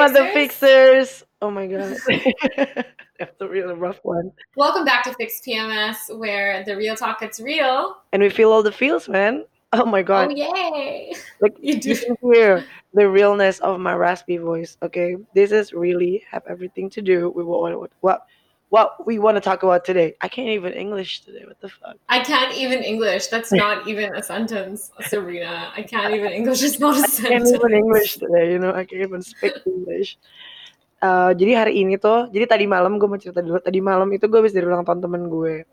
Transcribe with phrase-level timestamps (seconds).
[0.00, 1.08] about the fixers?
[1.08, 1.24] fixers.
[1.42, 1.96] Oh my god.
[3.18, 4.32] That's a really rough one.
[4.56, 7.96] Welcome back to Fix PMS, where the real talk gets real.
[8.12, 9.44] And we feel all the feels, man.
[9.72, 10.28] Oh my god.
[10.30, 11.12] Oh yay!
[11.40, 11.96] Like You you do.
[11.96, 12.64] can hear
[12.94, 14.76] the realness of my raspy voice.
[14.82, 18.26] Okay, this is really have everything to do with what what what,
[18.70, 20.14] what we want to talk about today.
[20.22, 21.42] I can't even English today.
[21.44, 21.98] What the fuck?
[22.08, 23.26] I can't even English.
[23.26, 25.70] That's not even a sentence, Serena.
[25.76, 26.62] I can't even English.
[26.62, 27.52] It's not a I can't sentence.
[27.52, 28.54] even English today.
[28.54, 30.16] You know, I can't even speak English.
[31.02, 33.58] Uh, jadi hari ini tuh, jadi tadi malam gue mau cerita dulu.
[33.58, 35.64] Tadi malam itu gue habis dari ulang tahun temen gue,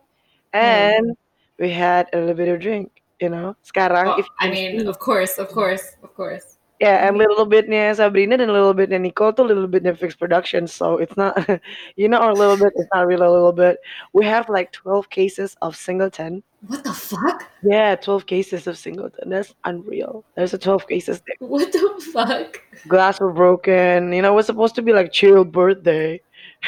[0.56, 1.14] and
[1.60, 2.90] we had a little bit of drink.
[3.20, 6.57] You know, sekarang Well, if I mean, of course, of course, of course.
[6.80, 7.30] Yeah, and mm-hmm.
[7.30, 10.74] little bitnya Sabrina dan little bitnya Nicole tuh little bitnya Fix Productions.
[10.74, 11.34] So it's not,
[11.96, 13.80] you know, our little bit is not really a little bit.
[14.14, 16.44] We have like 12 cases of singleton.
[16.68, 17.50] What the fuck?
[17.64, 19.30] Yeah, 12 cases of singleton.
[19.30, 20.24] That's unreal.
[20.36, 21.36] There's a 12 cases there.
[21.48, 22.62] What the fuck?
[22.88, 24.14] Glass were broken.
[24.14, 26.22] You know, it was supposed to be like chill birthday.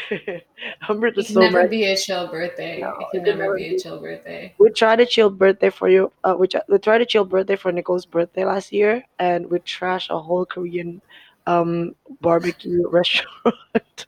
[0.81, 1.69] Humbert can so never mad.
[1.69, 2.79] be a chill birthday.
[2.81, 4.53] No, it can never never be a chill birthday.
[4.57, 6.11] We tried a chill birthday for you.
[6.23, 10.09] Uh, we, we tried a chill birthday for Nicole's birthday last year, and we trashed
[10.09, 11.01] a whole Korean
[11.47, 14.05] um barbecue restaurant.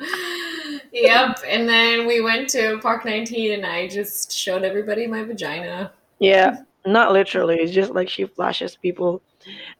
[0.92, 1.40] yep.
[1.46, 5.92] And then we went to Park 19 and I just showed everybody my vagina.
[6.18, 7.56] Yeah, not literally.
[7.56, 9.22] It's just like she flashes people.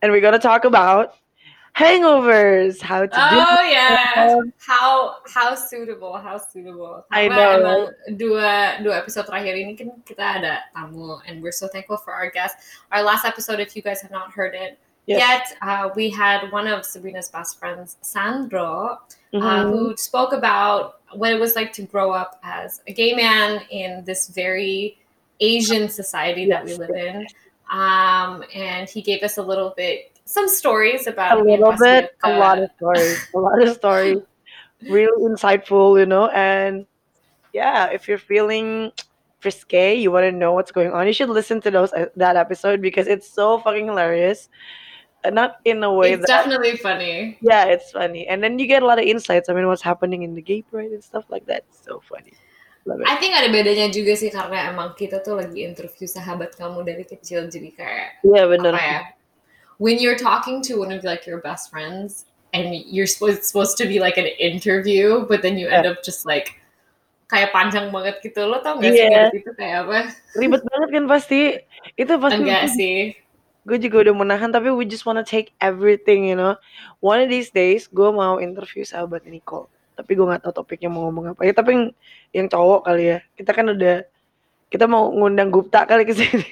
[0.02, 1.14] And we're gonna talk about
[1.76, 2.80] hangovers.
[2.80, 4.26] How to Oh yeah.
[4.28, 4.52] them.
[4.58, 7.04] How how suitable, how suitable.
[7.10, 7.80] I know, emang
[8.18, 12.30] dua dua episode terakhir ini kan kita ada tamu and we're so thankful for our
[12.30, 12.58] guests.
[12.92, 15.18] Our last episode, if you guys have not heard it Yes.
[15.18, 19.00] yet, uh, we had one of Sabrina's best friends, Sandro,
[19.34, 19.72] uh, Mhm.
[19.72, 24.04] who spoke about what it was like to grow up as a gay man in
[24.04, 25.00] this very
[25.40, 27.26] Asian society that we live in.
[27.72, 32.38] Um, and he gave us a little bit, some stories about a little bit, a
[32.38, 34.22] lot of stories, a lot of stories,
[34.86, 36.30] really insightful, you know.
[36.30, 36.86] And
[37.50, 38.94] yeah, if you're feeling
[39.42, 42.38] frisky, you want to know what's going on, you should listen to those uh, that
[42.38, 44.46] episode because it's so fucking hilarious.
[45.26, 47.36] Not in a way It's that definitely funny.
[47.42, 49.50] yeah, it's funny, and then you get a lot of insights.
[49.50, 51.66] I mean, what's happening in the gay pride and stuff like that.
[51.68, 52.32] It's so funny.
[53.04, 57.04] I think ada bedanya juga sih karena emang kita tuh lagi interview sahabat kamu dari
[57.04, 58.72] kecil jadi kayak Yeah, bener.
[58.72, 59.00] apa ya?
[59.80, 63.88] When you're talking to one of like your best friends and you're supposed supposed to
[63.88, 66.60] be like an interview, but then you end up just like
[67.26, 68.44] kayak panjang banget gitu.
[68.44, 69.08] Lo tau gak sih Iya.
[69.08, 69.98] kayak gitu kayak apa?
[70.36, 71.40] Ribet banget kan pasti.
[71.96, 73.16] Itu pasti Enggak sih.
[73.60, 76.56] gue juga udah menahan tapi we just wanna take everything you know
[77.04, 81.06] one of these days gue mau interview sahabat Nicole tapi gue nggak tahu topiknya mau
[81.06, 81.84] ngomong apa ya tapi yang,
[82.32, 84.00] yang cowok kali ya kita kan udah
[84.70, 86.46] kita mau ngundang Gupta kali ke sini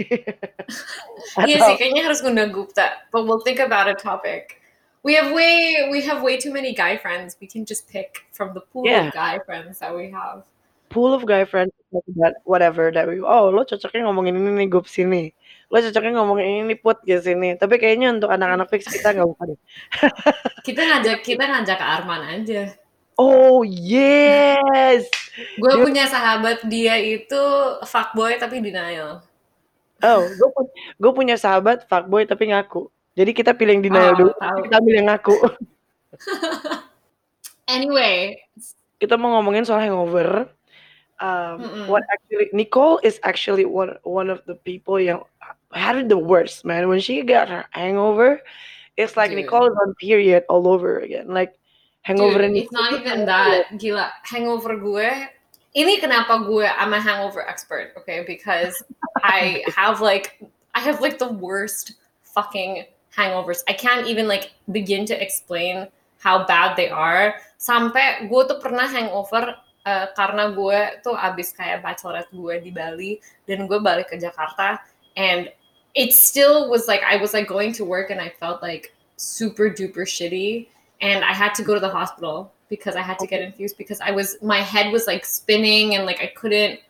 [1.49, 3.07] Iya sih, kayaknya harus ngundang Gupta.
[3.15, 4.59] But we'll think about a topic.
[5.07, 7.39] We have way we have way too many guy friends.
[7.39, 9.09] We can just pick from the pool Yeah.
[9.09, 10.43] of guy friends that we have.
[10.89, 14.89] pool of guy friends about whatever that we oh lo cocoknya ngomongin ini nih Gup
[14.89, 15.37] sini
[15.69, 19.29] lo cocoknya ngomongin ini nih put ke sini tapi kayaknya untuk anak-anak fix kita nggak
[19.53, 19.59] deh
[20.65, 22.73] Kita ngajak kita ngajak Arman aja.
[23.19, 25.05] Oh yes
[25.55, 27.43] Gue Dia- punya sahabat dia itu
[27.85, 29.23] fuckboy tapi denial.
[30.01, 34.19] oh gue pu- gue punya sahabat fuckboy tapi ngaku jadi kita pilih yang denial Oh,
[34.19, 34.59] dulu tahu.
[34.65, 35.37] kita ambil yang ngaku
[37.69, 38.41] Anyway,
[38.97, 40.49] kita mau ngomongin soal hangover.
[41.21, 45.21] Um, what actually Nicole is actually one one of the people yang
[45.75, 48.41] had it the worst man when she got her hangover.
[48.97, 49.45] It's like Dude.
[49.45, 51.29] Nicole is on period all over again.
[51.29, 51.58] Like
[52.09, 53.77] hangover dude, in it's not even that.
[53.77, 55.29] Gila, hangover gue.
[55.77, 58.25] Ini kenapa gue I'm a hangover expert, okay?
[58.25, 58.81] Because
[59.21, 60.41] I have like
[60.73, 63.61] I have like the worst fucking hangovers.
[63.69, 65.93] I can't even like begin to explain
[66.25, 67.37] how bad they are.
[67.61, 69.53] Sampai gue tuh pernah hangover
[69.85, 74.81] eh, karena gue tuh abis kayak bachelorette gue di Bali dan gue balik ke Jakarta
[75.21, 75.53] and
[75.93, 79.67] it still was like I was like going to work and I felt like super
[79.69, 83.41] duper shitty and I had to go to the hospital because I had to get
[83.41, 86.81] infused because I was my head was like spinning and like I couldn't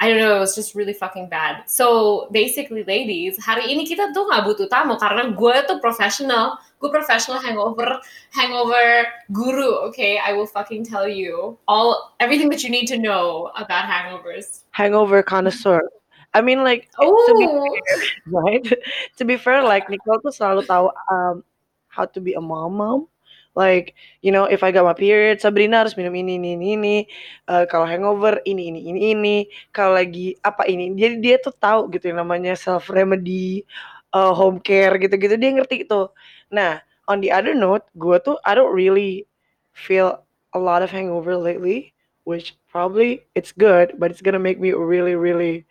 [0.00, 1.70] I don't know it was just really fucking bad.
[1.70, 6.90] So basically ladies, hari ini kita tuh nggak butuh tamu karena gue tuh professional, gue
[6.90, 8.02] professional hangover
[8.34, 9.86] hangover guru.
[9.88, 14.66] Okay, I will fucking tell you all everything that you need to know about hangovers.
[14.74, 15.80] hangover connoisseur.
[16.34, 17.62] I mean, like to be Oh,
[18.26, 18.66] right?
[19.16, 21.46] to be fair, like Nicole tuh selalu tahu um,
[21.86, 23.06] how to be a mom mom.
[23.54, 26.96] Like, you know, if I got my period, Sabrina harus minum ini, ini, ini, ini.
[27.46, 29.36] Eh, kalau hangover, ini, ini, ini, ini.
[29.70, 30.90] Kalau lagi apa ini.
[30.98, 33.62] Jadi dia tuh tahu gitu yang namanya self remedy,
[34.14, 35.38] eh, home care gitu-gitu.
[35.38, 36.10] Dia ngerti itu.
[36.50, 39.26] Nah, on the other note, gue tuh I don't really
[39.74, 40.22] feel
[40.54, 41.94] a lot of hangover lately,
[42.26, 45.66] which probably it's good, but it's gonna make me really really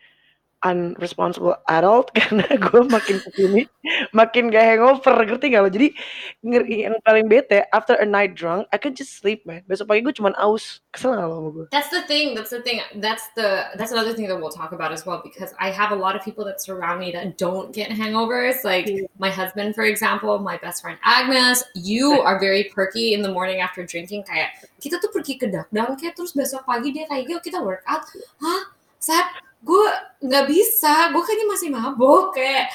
[0.64, 3.62] unresponsible adult karena gue makin ke sini
[4.16, 5.92] makin gak hangover ngerti gak lo jadi
[6.40, 10.02] ngeri yang paling bete after a night drunk I can just sleep man besok pagi
[10.02, 12.32] gue cuman aus kesel gak lo sama gue That's the thing.
[12.32, 12.80] That's the thing.
[13.00, 16.00] That's the that's another thing that we'll talk about as well because I have a
[16.00, 18.64] lot of people that surround me that don't get hangovers.
[18.64, 19.08] Like Yeah.
[19.18, 21.64] my husband, for example, my best friend Agnes.
[21.76, 24.24] You are very perky in the morning after drinking.
[24.24, 28.06] Kayak kita tuh pergi ke dakdang kayak terus besok pagi dia kayak yuk kita workout.
[28.40, 28.62] Hah?
[29.00, 29.28] Sat,
[29.64, 29.88] gue
[30.24, 31.12] nggak bisa.
[31.16, 32.70] Gue masih mabok kayak.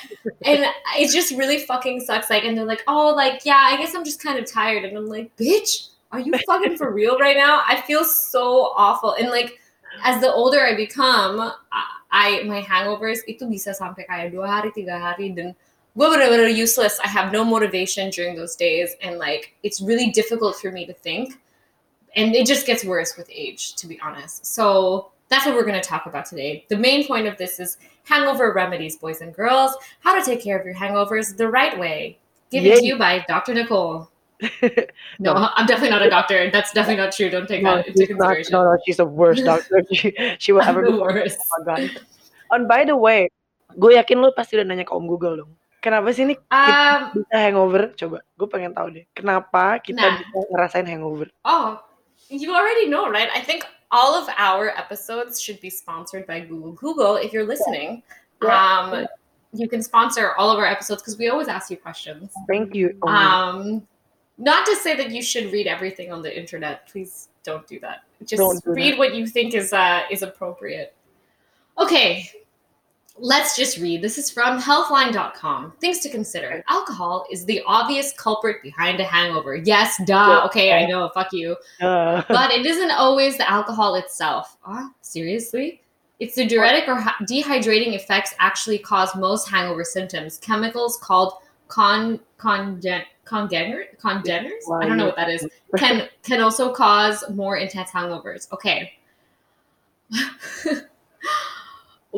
[0.45, 2.33] And it just really fucking sucks.
[2.33, 4.85] Like and they're like, oh, like yeah, I guess I'm just kind of tired.
[4.85, 5.93] And I'm like, bitch.
[6.11, 7.61] Are you fucking for real right now?
[7.69, 9.13] I feel so awful.
[9.13, 9.61] And like
[10.05, 14.73] as the older I become, I, I my hangovers itu bisa sampai kayak dua hari,
[14.73, 15.53] tiga hari dan
[15.93, 16.97] gue bener-bener useless.
[17.05, 20.97] I have no motivation during those days and like it's really difficult for me to
[20.97, 21.37] think.
[22.17, 24.49] And it just gets worse with age, to be honest.
[24.49, 26.65] So that's what we're going to talk about today.
[26.69, 29.77] The main point of this is hangover remedies, boys and girls.
[30.01, 32.19] How to take care of your hangovers the right way.
[32.51, 33.53] Given to you by Dr.
[33.55, 34.09] Nicole.
[35.19, 35.35] No.
[35.35, 36.49] I'm definitely not a doctor.
[36.51, 37.29] That's definitely not true.
[37.29, 38.53] Don't take no, that into she's not, consideration.
[38.55, 40.99] no, no, she's the worst doctor she, she will ever the be.
[40.99, 41.39] worst.
[41.43, 41.91] Oh my God.
[42.55, 43.29] And by the way,
[43.77, 45.53] gue yakin lu pasti udah nanya ke Om Google dong.
[45.83, 47.83] Kenapa sih nih Um, bisa hangover?
[47.99, 49.05] Coba, gue pengen tahu deh.
[49.15, 50.17] Kenapa kita Nah.
[50.23, 51.27] bisa ngerasain hangover?
[51.45, 51.79] oh,
[52.31, 53.31] you already know, right?
[53.35, 56.73] I think all of our episodes should be sponsored by Google.
[56.73, 58.03] Google, if you're listening,
[58.43, 58.81] Yeah.
[58.81, 59.07] um,
[59.53, 62.33] you can sponsor all of our episodes because we always ask you questions.
[62.47, 62.99] Thank you.
[63.03, 63.87] Um,
[64.37, 66.87] not to say that you should read everything on the internet.
[66.87, 68.03] Please don't do that.
[68.25, 70.95] Just do read what you think is uh, is appropriate.
[71.79, 72.31] Okay,
[73.21, 74.03] let's just read.
[74.03, 75.73] This is from healthline.com.
[75.81, 76.65] Things to consider.
[76.69, 79.57] Alcohol is the obvious culprit behind a hangover.
[79.57, 80.43] Yes, duh.
[80.47, 81.09] Okay, I know.
[81.15, 81.57] Fuck you.
[81.81, 84.57] Uh, But it isn't always the alcohol itself.
[84.65, 85.83] Ah, seriously?
[86.21, 86.97] It's the diuretic or
[87.29, 90.39] dehydrating effects actually cause most hangover symptoms.
[90.39, 91.35] Chemicals called
[91.69, 94.65] con congen congener congeners.
[94.73, 95.47] I don't know what that is.
[95.77, 98.51] Can can also cause more intense hangovers.
[98.53, 98.95] Okay.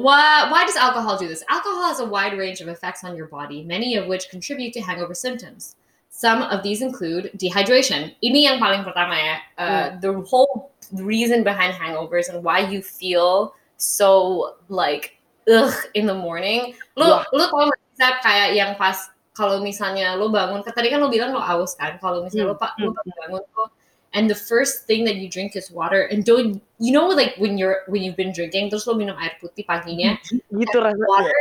[0.00, 1.44] why why does alcohol do this?
[1.49, 4.81] Alcohol has a wide range of effects on your body, many of which contribute to
[4.81, 5.76] hangover symptoms.
[6.11, 8.12] Some of these include dehydration.
[8.19, 9.37] Ini yang paling pertama ya.
[9.56, 15.17] Uh, The whole reason behind hangovers and why you feel so like
[15.47, 16.75] ugh in the morning.
[16.99, 17.25] Lo Wah.
[17.31, 17.70] lo tau
[18.00, 18.97] Zap, kayak yang pas
[19.37, 22.00] kalau misalnya lo bangun, tadi kan lo bilang lo aus kan.
[22.00, 23.69] Kalau misalnya lo, pa- lo Hmm, bangun tuh,
[24.12, 26.03] and the first thing that you drink is water.
[26.11, 29.37] And don't you know like when you're when you've been drinking, terus lo minum air
[29.39, 30.19] putih paginya,
[30.51, 31.35] gitu water.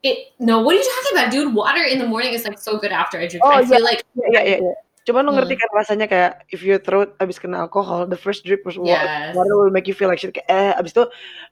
[0.00, 1.52] It no, what are you talking about, dude?
[1.52, 3.44] Water in the morning is like so good after I drink.
[3.44, 4.00] Oh, I feel like
[4.32, 4.72] iya, iya.
[5.04, 5.44] Cuman lo Hmm.
[5.44, 8.96] ngerti kan rasanya kayak if your throat abis kena alkohol, the first drip was water.
[8.96, 10.32] yes, Water will make you feel like shit.
[10.32, 11.04] Kayak, eh, abis itu,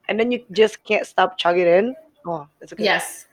[0.09, 1.85] and then you just can't stop chugging in.
[2.25, 2.85] Oh, that's okay.
[2.85, 3.29] yes.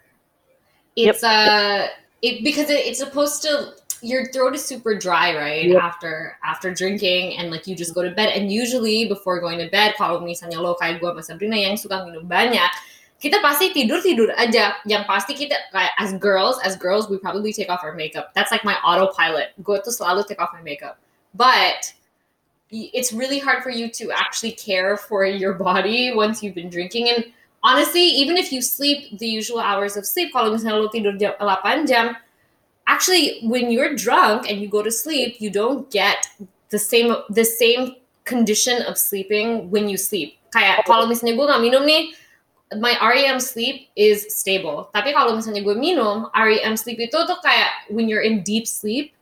[0.97, 1.89] It's uh,
[2.25, 3.77] it because it, it's supposed to.
[4.02, 5.72] Your throat is super dry, right?
[5.75, 8.28] After after drinking, and like you just go to bed.
[8.37, 12.04] And usually before going to bed, kalau misalnya lo kayak gue sama Sabrina yang suka
[12.04, 12.69] minum banyak,
[13.17, 14.76] kita pasti tidur tidur aja.
[14.84, 18.36] Yang pasti kita kayak as girls, as girls, we probably take off our makeup.
[18.36, 19.56] That's like my autopilot.
[19.65, 21.00] Gue tuh selalu take off my makeup,
[21.32, 21.88] but
[22.70, 27.08] it's really hard for you to actually care for your body once you've been drinking.
[27.08, 31.17] And honestly, even if you sleep the usual hours of sleep, kalau misalnya lo tidur
[31.17, 32.19] jam 8 jam,
[32.86, 36.28] actually when you're drunk and you go to sleep, you don't get
[36.70, 40.34] the same the same condition of sleeping when you sleep.
[40.50, 42.14] Kayak kalau misalnya gue nggak minum nih,
[42.78, 44.90] my REM sleep is stable.
[44.90, 49.14] Tapi kalau misalnya gue minum, REM sleep itu tuh kayak when you're in deep sleep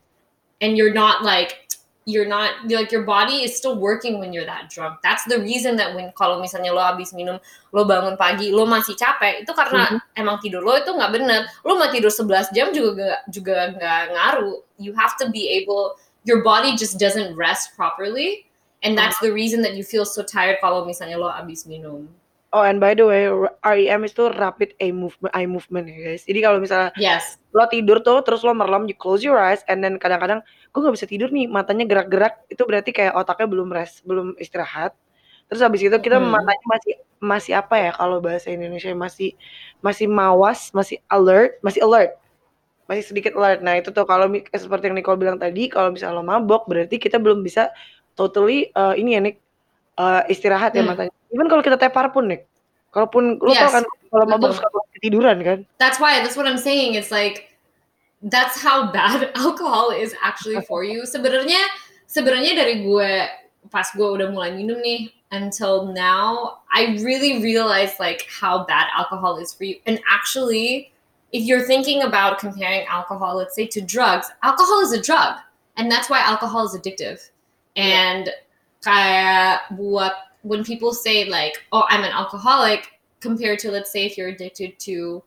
[0.64, 1.63] and you're not like
[2.04, 5.00] you're not like your body is still working when you're that drunk.
[5.02, 7.40] That's the reason that when kalau misalnya lo habis minum,
[7.72, 11.48] lo bangun pagi, lo masih capek, itu karena emang tidur lo itu nggak bener.
[11.64, 14.60] Lo mau tidur 11 jam juga juga nggak ngaruh.
[14.76, 15.96] You have to be able,
[16.28, 18.44] your body just doesn't rest properly,
[18.84, 22.12] and that's the reason that you feel so tired kalau misalnya lo habis minum.
[22.54, 23.26] Oh, and by the way,
[23.66, 26.22] REM itu rapid eye movement, eye movement ya guys.
[26.22, 27.34] Jadi kalau misalnya Yes.
[27.50, 30.38] lo tidur tuh, terus lo merem, you close your eyes, and then kadang-kadang
[30.70, 34.94] gue nggak bisa tidur nih, matanya gerak-gerak, itu berarti kayak otaknya belum rest, belum istirahat.
[35.50, 36.30] Terus habis itu kita Hmm.
[36.30, 39.34] matanya masih masih apa ya kalau bahasa Indonesia masih
[39.82, 42.14] masih mawas, masih alert, masih alert,
[42.86, 43.66] masih sedikit alert.
[43.66, 47.02] Nah itu tuh kalau mi- seperti yang Nicole bilang tadi, kalau misalnya lo mabok, berarti
[47.02, 47.74] kita belum bisa
[48.14, 49.36] totally eh, ini ya Nick
[49.98, 50.90] eh, istirahat ya Hmm.
[50.94, 51.12] matanya.
[51.34, 52.46] Even kalau kita tepar pun Nick,
[52.94, 54.54] kalaupun lo tau Yes, kan kalau betul.
[54.54, 55.58] suka ketiduran kan?
[55.82, 56.94] That's why that's what I'm saying.
[56.94, 57.50] It's like
[58.22, 61.02] that's how bad alcohol is actually for you.
[61.02, 61.58] Sebenarnya
[62.06, 63.10] sebenarnya dari gue
[63.74, 69.36] pas gue udah mulai minum nih until now, I really realized like how bad alcohol
[69.38, 69.76] is for you.
[69.86, 70.92] And actually,
[71.32, 75.42] if you're thinking about comparing alcohol, let's say to drugs, alcohol is a drug,
[75.76, 77.18] and that's why alcohol is addictive.
[77.74, 78.30] And
[78.86, 80.12] kayak buat
[80.44, 84.78] when people say like, "Oh, I'm an alcoholic," compared to let's say if you're addicted
[84.80, 85.24] to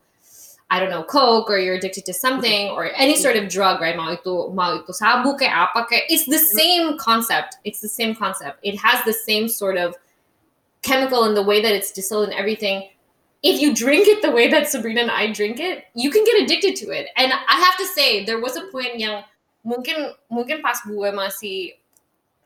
[0.70, 3.96] I don't know, coke or you're addicted to something or any sort of drug, right?
[3.96, 7.56] Sabu apa it's the same concept.
[7.64, 8.58] It's the same concept.
[8.62, 9.96] It has the same sort of
[10.82, 12.90] chemical in the way that it's distilled and everything.
[13.42, 16.42] If you drink it the way that Sabrina and I drink it, you can get
[16.42, 17.06] addicted to it.
[17.16, 19.24] And I have to say, there was a point yang
[19.64, 21.74] mungkin mungkin pas gue masih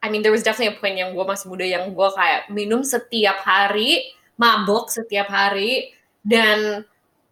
[0.02, 2.82] I mean, there was definitely a point yang gue masih muda yang gue kayak minum
[2.82, 5.94] setiap hari, mabok setiap hari,
[6.26, 6.82] dan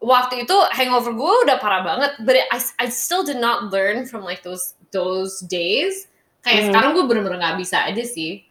[0.00, 4.24] waktu itu hangover gue udah parah banget but I, I still did not learn from
[4.24, 6.08] like those those days.
[6.40, 6.66] Kayak mm.
[6.72, 8.46] sekarang gue bener-bener gak bisa aja sih.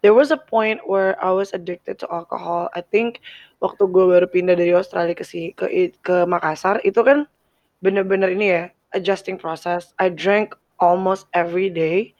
[0.00, 2.72] There was a point where I was addicted to alcohol.
[2.72, 3.20] I think
[3.60, 5.68] waktu gue baru pindah dari Australia ke si ke
[6.00, 7.28] ke Makassar itu kan
[7.84, 8.62] bener-bener ini ya
[8.96, 9.92] adjusting process.
[10.00, 12.16] I drank almost every day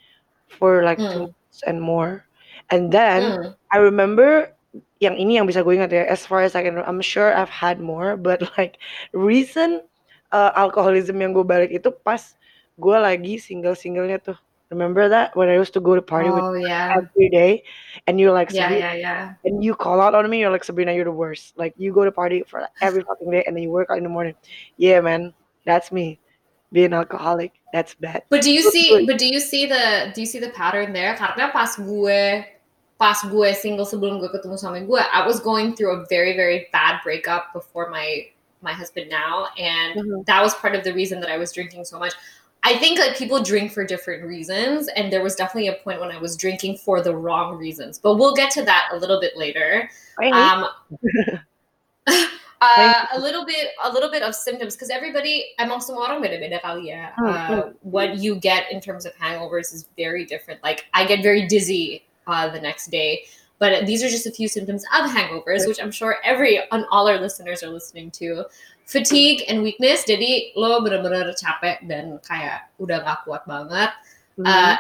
[0.51, 1.13] for like mm.
[1.13, 2.27] two months and more.
[2.71, 3.55] And then mm.
[3.73, 4.53] I remember
[5.01, 7.51] yang ini yang bisa gue ingat ya as far as I can I'm sure I've
[7.51, 8.79] had more but like
[9.11, 9.83] recent
[10.31, 12.37] uh, alcoholism yang gue balik itu pas
[12.79, 14.39] gue lagi single-singlenya tuh.
[14.71, 15.35] Remember that?
[15.35, 16.95] When I used to go to party oh, with yeah.
[16.95, 17.67] every day
[18.07, 19.25] and you're like yeah yeah yeah.
[19.43, 21.59] and you call out on me you're like Sabrina you're the worst.
[21.59, 23.99] Like you go to party for like, every fucking day and then you work out
[23.99, 24.39] in the morning.
[24.79, 25.35] Yeah man
[25.67, 26.23] that's me
[26.71, 30.27] being alcoholic that's bad but do you see but do you see the do you
[30.27, 32.45] see the pattern there karena pas gue
[32.99, 36.69] pas gue single sebelum gue ketemu sama gue, I was going through a very very
[36.69, 38.29] bad breakup before my
[38.63, 40.23] my husband now, and mm-hmm.
[40.27, 42.13] that was part of the reason that I was drinking so much.
[42.63, 46.11] I think like people drink for different reasons, and there was definitely a point when
[46.11, 47.99] I was drinking for the wrong reasons.
[47.99, 49.89] But we'll get to that a little bit later.
[50.23, 50.67] Um,
[52.61, 56.91] uh, a little bit, a little bit of symptoms because everybody, I'm also beda-beda kali
[56.91, 57.11] ya.
[57.17, 57.71] Hmm, uh, hmm.
[57.83, 60.63] what you get in terms of hangovers is very different.
[60.63, 63.25] Like I get very dizzy uh, the next day.
[63.61, 67.07] But these are just a few symptoms of hangovers, which I'm sure every on all
[67.09, 68.45] our listeners are listening to.
[68.87, 73.93] Fatigue and weakness, jadi lo bener-bener capek dan kayak udah gak kuat banget.
[74.41, 74.49] Mm-hmm.
[74.49, 74.77] Uh,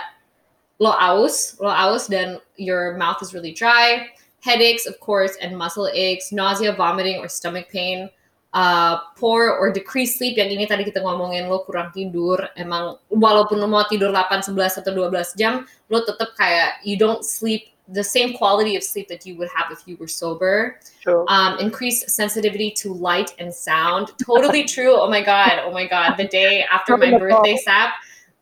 [0.81, 4.09] lo aus, lo aus dan your mouth is really dry.
[4.41, 8.09] Headaches, of course, and muscle aches, nausea, vomiting, or stomach pain.
[8.53, 13.63] Uh, poor or decreased sleep yang ini tadi kita ngomongin lo kurang tidur emang walaupun
[13.63, 18.05] lo mau tidur 8, 11 atau 12 jam lo tetap kayak you don't sleep the
[18.05, 20.79] same quality of sleep that you would have if you were sober.
[21.03, 21.27] True.
[21.29, 24.13] Um, increased sensitivity to light and sound.
[24.25, 24.95] Totally true.
[24.95, 25.61] Oh my god.
[25.65, 26.17] Oh my god.
[26.17, 27.95] The day after my birthday sap,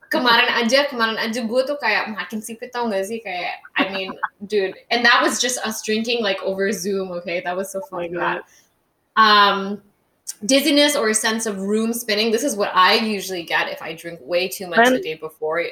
[0.09, 4.17] kemarin aja kemarin aja gue tuh kayak makin sipit tau gak sih kayak I mean
[4.49, 8.09] dude and that was just us drinking like over Zoom okay that was so funny
[8.17, 8.41] oh
[9.21, 9.81] um
[10.45, 12.31] dizziness or a sense of room spinning.
[12.31, 15.65] This is what I usually get if I drink way too much the day before.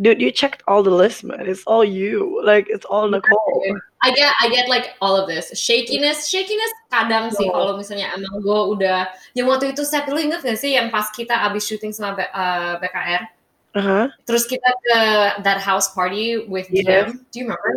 [0.00, 1.46] Dude, you checked all the lists, man.
[1.46, 2.40] It's all you.
[2.44, 3.76] Like it's all Nicole.
[4.02, 5.52] I get I get like all of this.
[5.54, 7.54] Shakiness, shakiness kadang sih oh.
[7.54, 9.06] kalau misalnya emang gue udah
[9.38, 12.20] yang waktu itu saya lu inget gak sih yang pas kita abis syuting sama B,
[12.34, 13.30] uh, BKR.
[13.72, 14.08] Uh-huh.
[14.28, 14.98] Terus kita ke
[15.42, 16.84] that house party with yes.
[16.84, 17.06] Jim.
[17.32, 17.72] Do you remember?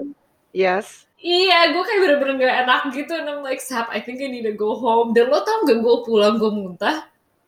[0.52, 1.08] Yes.
[1.26, 3.14] Iya, gue kayak bener-bener gak enak gitu.
[3.18, 5.16] And I'm like, Sap, I think I need to go home.
[5.16, 7.08] Dan lo tau gak gue pulang, gue muntah?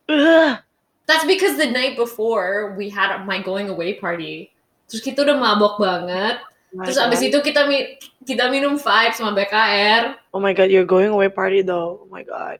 [0.09, 0.57] Ugh.
[1.05, 4.51] That's because the night before, we had my going away party.
[4.91, 6.43] Terus kita udah mabok banget.
[6.75, 7.07] My Terus God.
[7.07, 7.95] abis itu kita mi
[8.27, 10.19] kita minum vibe sama BKR.
[10.35, 12.03] Oh my God, you're going away party though.
[12.03, 12.59] Oh my God.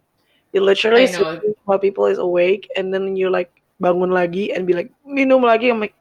[0.56, 1.24] You literally see
[1.68, 5.70] while people is awake and then you like bangun lagi and be like, minum lagi.
[5.70, 5.96] I'm like,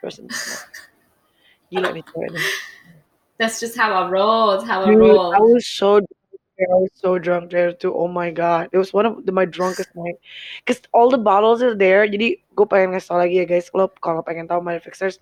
[0.00, 0.28] person.
[1.72, 2.30] Gila nih cewek
[3.38, 4.52] that's just how I roll.
[4.52, 5.34] It's how I roll.
[5.34, 6.00] I was so
[6.56, 7.92] I was so drunk there too.
[7.92, 10.16] Oh my god, it was one of the, my drunkest night.
[10.64, 12.08] Cause all the bottles is there.
[12.08, 13.68] Jadi gue pengen ngasih tau lagi ya guys.
[13.76, 15.20] Lo kalau pengen tahu my fixers,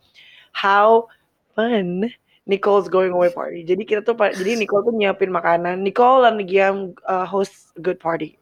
[0.55, 1.11] how
[1.59, 2.07] fun
[2.47, 3.67] Nicole's going away party.
[3.67, 5.83] Jadi kita tuh jadi Nicole tuh nyiapin makanan.
[5.83, 8.39] Nicole dan Giam uh, host good party.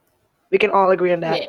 [0.53, 1.49] We can all agree on that.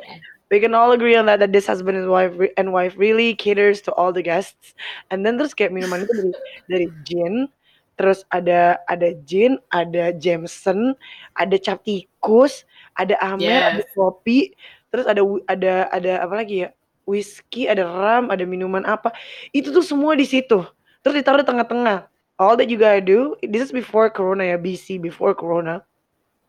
[0.52, 3.80] We can all agree on that that this husband and wife and wife really caters
[3.88, 4.76] to all the guests.
[5.08, 6.32] And then terus kayak minuman itu dari
[6.68, 7.48] dari gin,
[7.96, 10.94] terus ada ada Jin, ada Jameson,
[11.38, 12.66] ada cap tikus,
[12.98, 13.66] ada Amer, yes.
[13.70, 14.52] ada kopi,
[14.90, 16.70] terus ada ada ada apa lagi ya?
[17.04, 19.12] Whisky, ada ram, ada minuman apa.
[19.52, 20.64] Itu tuh semua di situ.
[21.04, 22.08] Terus ditaruh di tengah-tengah.
[22.40, 25.84] All that you gotta do, this is before Corona ya, BC before Corona.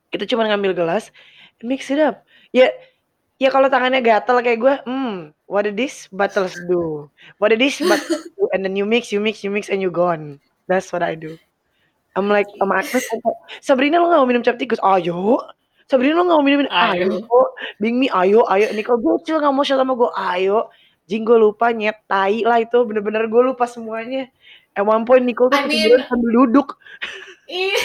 [0.10, 1.12] Kita cuma ngambil gelas,
[1.60, 2.24] mix it up.
[2.56, 2.72] Ya,
[3.36, 7.12] Ya kalau tangannya gatel kayak gue, hmm, what did this bottles do?
[7.36, 8.48] What did this bottles do?
[8.56, 10.39] And then you mix, you mix, you mix, and you gone.
[10.72, 11.36] That's what I do.
[12.15, 13.04] I'm like sama Agnes
[13.60, 14.80] Sabrina lo gak mau minum cap tikus?
[14.80, 15.44] Ayo.
[15.92, 17.20] Sabrina lo gak mau minum ayo.
[17.20, 17.39] ayo.
[17.77, 18.72] Bing Mi ayo, ayo.
[18.72, 20.10] Nicole Bocil gak mau share sama gue?
[20.15, 20.72] Ayo.
[21.06, 24.32] Jing gue lupa nyet tai lah itu bener-bener gue lupa semuanya.
[24.74, 26.80] At one point Nicole tuh I mean, sambil duduk.
[27.51, 27.77] Iya.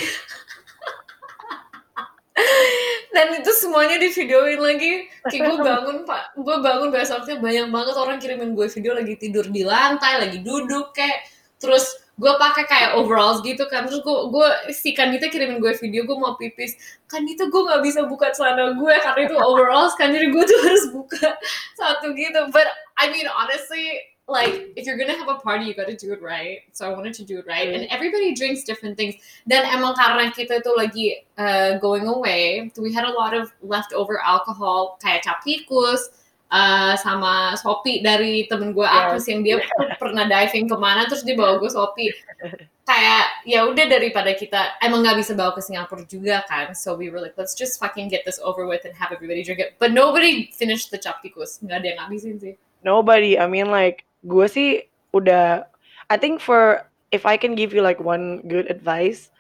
[3.11, 5.11] Dan itu semuanya di videoin lagi.
[5.27, 6.23] Kayak gue bangun pak.
[6.39, 10.95] Gue bangun besoknya banyak banget orang kirimin gue video lagi tidur di lantai lagi duduk
[10.95, 11.27] kayak
[11.59, 13.91] terus gue pakai kayak overalls gitu kan.
[13.91, 16.79] Terus gue gue si Kanita kirimin gue video gue mau pipis.
[17.11, 20.15] Kan itu gue nggak bisa buka celana gue karena itu overalls kan.
[20.15, 21.35] Jadi gue tuh harus buka
[21.79, 22.47] satu gitu.
[22.55, 26.23] But I mean honestly like if you're gonna have a party you gotta do it
[26.23, 26.61] right.
[26.73, 27.69] So I wanted to do it right.
[27.69, 29.17] And everybody drinks different things.
[29.47, 34.23] Dan emang karena kita tuh lagi uh, going away we had a lot of leftover
[34.23, 36.15] alcohol kayak cap tikus
[36.55, 39.11] uh, sama Sopi dari temen gue yeah.
[39.11, 39.59] Agus yang dia
[40.03, 42.11] pernah diving ke mana terus dia bawa gue Sopi
[42.91, 46.75] kayak ya udah daripada kita emang nggak bisa bawa ke Singapura juga kan.
[46.75, 49.63] So we were like let's just fucking get this over with and have everybody drink
[49.63, 49.79] it.
[49.79, 51.63] But nobody finished the cap tikus.
[51.63, 52.55] Nggak ada yang ngabisin sih.
[52.83, 53.39] Nobody.
[53.39, 54.71] I mean like gue sih
[55.15, 55.65] udah
[56.11, 59.31] I think for if I can give you like one good advice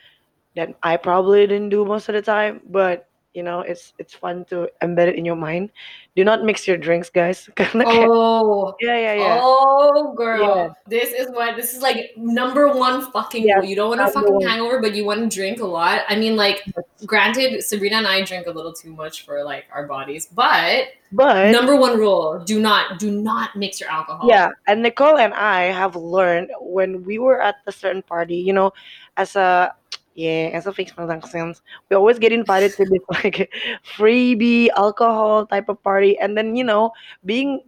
[0.54, 4.44] that I probably didn't do most of the time, but you know it's it's fun
[4.46, 5.70] to embed it in your mind.
[6.16, 7.48] Do not mix your drinks guys.
[7.74, 8.74] Oh.
[8.80, 9.40] Yeah yeah yeah.
[9.42, 10.42] Oh girl.
[10.42, 10.68] Yeah.
[10.86, 14.40] this is what this is like number one fucking yeah, you don't want to fucking
[14.40, 16.02] hangover but you want to drink a lot.
[16.08, 16.64] I mean like
[17.06, 21.50] granted sabrina and i drink a little too much for like our bodies but but
[21.50, 24.28] number one rule do not do not mix your alcohol.
[24.28, 28.52] Yeah and nicole and i have learned when we were at a certain party you
[28.52, 28.72] know
[29.16, 29.74] as a
[30.20, 33.48] yeah, as a fixed transactions, we always get invited to this like
[33.96, 36.92] freebie alcohol type of party, and then you know,
[37.24, 37.64] being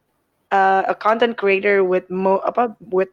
[0.53, 3.09] uh, a content creator with mo apa with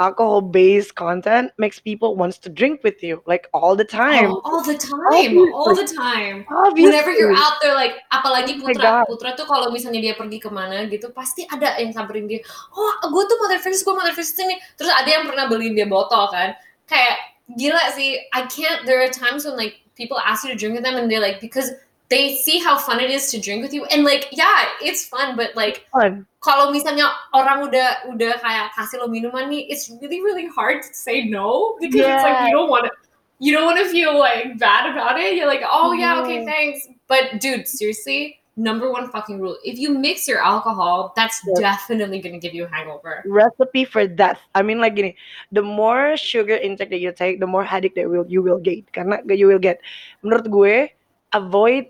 [0.00, 4.32] alcohol based content makes people wants to drink with you like all the time.
[4.32, 5.52] Oh, all the time, Obviously.
[5.54, 6.36] all the time.
[6.50, 6.90] Obviously.
[6.90, 10.50] Whenever you're out there, like apalagi oh Putra, Putra tuh kalau misalnya dia pergi ke
[10.50, 12.42] mana gitu, pasti ada yang samperin dia.
[12.74, 14.58] Oh, gue tuh mother gue mother ini.
[14.74, 16.58] Terus ada yang pernah beliin dia botol kan,
[16.90, 20.74] kayak gila sih I can't there are times when like people ask you to drink
[20.74, 21.72] with them and they're like because
[22.10, 25.36] they see how fun it is to drink with you and like yeah it's fun
[25.36, 26.26] but like fun.
[26.42, 30.90] kalau misalnya orang udah udah kayak kasih lo minuman nih it's really really hard to
[30.90, 32.18] say no because yeah.
[32.18, 32.92] it's like you don't want to
[33.38, 36.50] you don't want to feel like bad about it you're like oh yeah okay mm-hmm.
[36.50, 39.56] thanks but dude seriously number one fucking rule.
[39.64, 41.58] If you mix your alcohol, that's yes.
[41.58, 43.24] definitely going to give you a hangover.
[43.26, 44.38] Recipe for death.
[44.54, 45.16] I mean, like, gini,
[45.50, 48.92] the more sugar intake that you take, the more headache that will you will get.
[48.92, 49.80] Karena you will get.
[50.22, 50.92] Menurut gue,
[51.32, 51.86] avoid.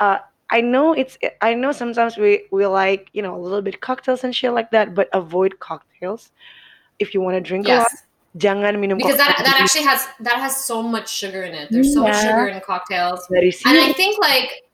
[0.00, 0.18] Uh,
[0.50, 1.16] I know it's.
[1.40, 4.70] I know sometimes we we like you know a little bit cocktails and shit like
[4.72, 6.32] that, but avoid cocktails
[6.98, 7.78] if you want to drink yes.
[7.78, 7.92] a lot.
[8.36, 11.72] Jangan minum because that that actually has that has so much sugar in it.
[11.72, 12.12] There's so yeah.
[12.12, 14.67] much sugar in cocktails, and I think like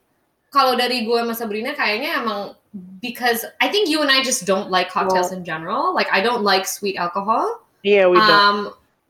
[0.55, 2.55] kalau dari gue sama Sabrina kayaknya emang
[3.03, 5.91] because I think you and I just don't like cocktails well, in general.
[5.91, 7.67] Like I don't like sweet alcohol.
[7.83, 8.31] Yeah, we don't.
[8.31, 8.59] Um,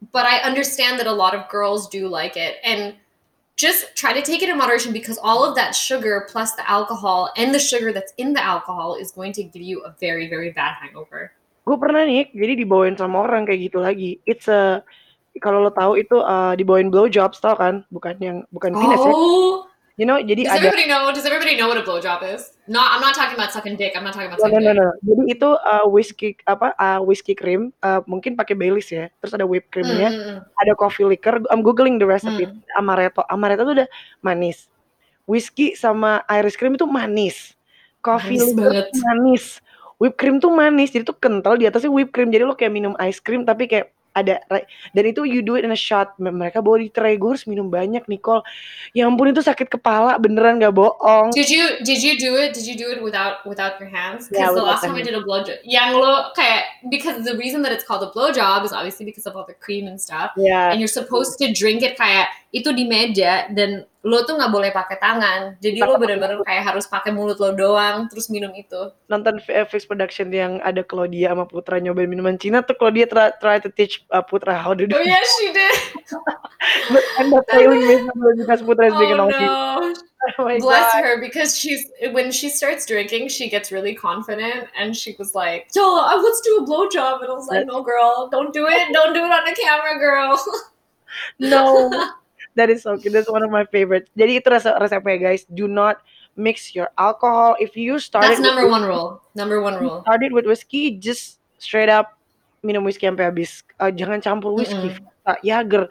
[0.08, 2.96] but I understand that a lot of girls do like it, and
[3.60, 7.30] just try to take it in moderation because all of that sugar plus the alcohol
[7.36, 10.50] and the sugar that's in the alcohol is going to give you a very very
[10.50, 11.36] bad hangover.
[11.64, 14.20] Gue pernah nih, jadi dibawain sama orang kayak gitu lagi.
[14.28, 14.84] It's a
[15.40, 19.12] kalau lo tahu itu uh, dibawain blowjobs tau kan, bukan yang bukan penis ya.
[19.94, 20.66] You know, jadi does ada.
[20.66, 21.06] everybody know?
[21.14, 22.58] Does everybody know what a blowjob is?
[22.66, 23.94] Not, I'm not talking about sucking dick.
[23.94, 24.94] I'm not talking about sucking no, no, no, no.
[25.06, 29.06] Jadi itu uh, whiskey apa uh, whiskey cream, uh, mungkin pakai Baileys ya.
[29.22, 31.38] Terus ada whipped creamnya, mm, ada coffee liquor.
[31.46, 32.50] I'm googling the recipe.
[32.50, 32.58] Mm.
[32.74, 33.88] Amaretto, amaretto tuh udah
[34.26, 34.66] manis.
[35.30, 37.54] Whiskey sama Irish cream itu manis.
[38.02, 38.86] Coffee manis liquor banget.
[38.98, 39.44] manis.
[40.02, 42.34] Whipped cream tuh manis, jadi tuh kental di atasnya whipped cream.
[42.34, 44.40] Jadi lo kayak minum ice cream tapi kayak ada
[44.94, 46.14] dan itu you do it in a shot.
[46.22, 47.18] Mereka bawa di tray.
[47.18, 48.46] Gue harus minum banyak Nicole.
[48.94, 50.16] Ya ampun itu sakit kepala.
[50.22, 51.34] Beneran gak bohong.
[51.34, 54.30] Did you did you do it did you do it without without your hands?
[54.30, 57.66] Because yeah, the last time I did a blowjob yang lo kayak because the reason
[57.66, 60.30] that it's called a blowjob is obviously because of all the cream and stuff.
[60.38, 60.70] Yeah.
[60.70, 64.70] And you're supposed to drink it kayak itu di meja dan lo tuh nggak boleh
[64.70, 69.42] pakai tangan jadi lo bener-bener kayak harus pakai mulut lo doang terus minum itu nonton
[69.42, 73.72] VFX production yang ada Claudia sama Putra nyobain minuman Cina tuh Claudia try, try to
[73.74, 75.76] teach uh, Putra how to do oh yeah she did
[76.94, 78.06] but end up failing
[78.38, 79.94] because Putra is oh, no.
[80.38, 81.04] Oh Bless God.
[81.04, 85.68] her because she's when she starts drinking, she gets really confident and she was like,
[85.76, 88.88] "Yo, uh, let's do a blowjob." And I was like, "No, girl, don't do it.
[88.96, 90.40] Don't do it on the camera, girl."
[91.38, 91.92] no,
[92.56, 93.12] that is so good.
[93.12, 94.10] That's one of my favorites.
[94.18, 95.42] Jadi itu resep resepnya guys.
[95.50, 96.02] Do not
[96.34, 97.54] mix your alcohol.
[97.58, 99.22] If you started That's number with, one rule.
[99.34, 100.02] Number one rule.
[100.02, 102.18] started with whiskey, just straight up
[102.64, 103.62] minum whiskey sampai habis.
[103.78, 105.04] Uh, jangan campur whiskey, Mm-mm.
[105.22, 105.84] Vodka, Jager.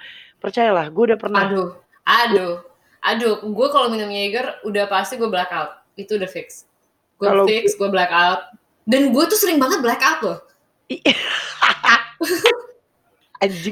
[0.43, 1.47] Percayalah, gue udah pernah.
[1.47, 1.69] Aduh,
[2.03, 2.53] aduh,
[2.99, 3.35] aduh.
[3.47, 5.79] Gue kalau minum Jaeger udah pasti gue blackout.
[5.95, 6.67] Itu udah fix.
[7.15, 8.51] Gue fix, gue blackout.
[8.83, 10.39] Dan gue tuh sering banget blackout loh.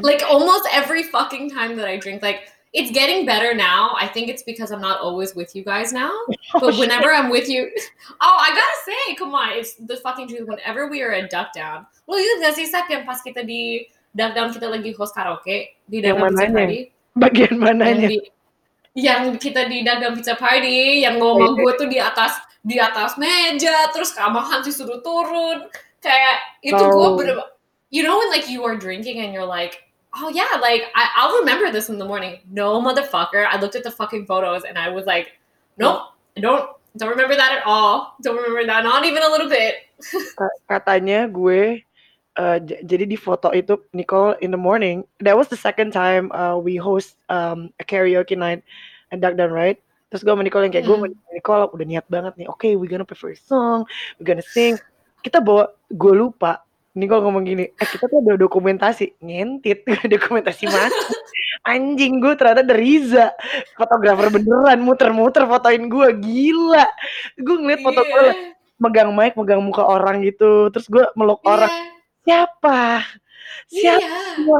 [0.03, 2.19] Like almost every fucking time that I drink.
[2.19, 3.95] Like it's getting better now.
[3.99, 6.11] I think it's because I'm not always with you guys now.
[6.53, 7.67] But whenever I'm with you,
[8.21, 10.47] oh, I gotta say, come on, it's the fucking truth.
[10.47, 14.35] Whenever we are at Duck Down, lo ingat gak sih yang pas kita di Duck
[14.35, 16.51] Down kita lagi host karaoke di Yang Duck Down Pizza?
[16.55, 16.79] Party,
[17.15, 18.07] Bagian yang mananya?
[18.07, 18.17] di
[18.95, 23.19] yang kita di Duck Down Pizza Party, yang ngomong gue tuh di atas di atas
[23.19, 25.67] meja, terus kamahan sih suruh turun,
[25.99, 27.19] kayak itu gue Oh.
[27.19, 27.35] bener,
[27.91, 29.90] you know when like you are drinking and you're like.
[30.11, 32.39] Oh yeah, like I, I'll remember this in the morning.
[32.51, 33.47] No motherfucker.
[33.47, 35.39] I looked at the fucking photos and I was like,
[35.79, 36.67] nope, I don't
[36.99, 38.19] don't remember that at all.
[38.19, 39.87] Don't remember that, not even a little bit.
[40.67, 41.79] Katanya gue
[42.35, 45.07] uh, j- jadi di foto itu Nicole in the morning.
[45.23, 48.67] That was the second time uh, we host um, a karaoke night
[49.15, 49.79] at Duck Down, right?
[50.11, 51.07] Terus gue sama Nicole yang kayak gue Hmm.
[51.07, 52.47] sama Nicole udah niat banget nih.
[52.51, 53.87] Oke, we gonna prefer song,
[54.19, 54.75] we gonna sing.
[55.23, 56.59] Kita bawa, gue lupa.
[56.91, 60.91] Nicole ngomong gini, eh kita tuh ada dokumentasi, ngentit, dokumentasi mana?
[61.63, 63.31] Anjing gue ternyata ada Riza,
[63.79, 66.85] fotografer beneran muter-muter fotoin gue, gila.
[67.39, 68.33] Gue ngeliat foto gue Iya,
[68.81, 73.05] megang mic, megang muka orang gitu, terus gue meluk orang iya, siapa
[73.67, 73.99] siapa
[74.39, 74.51] itu?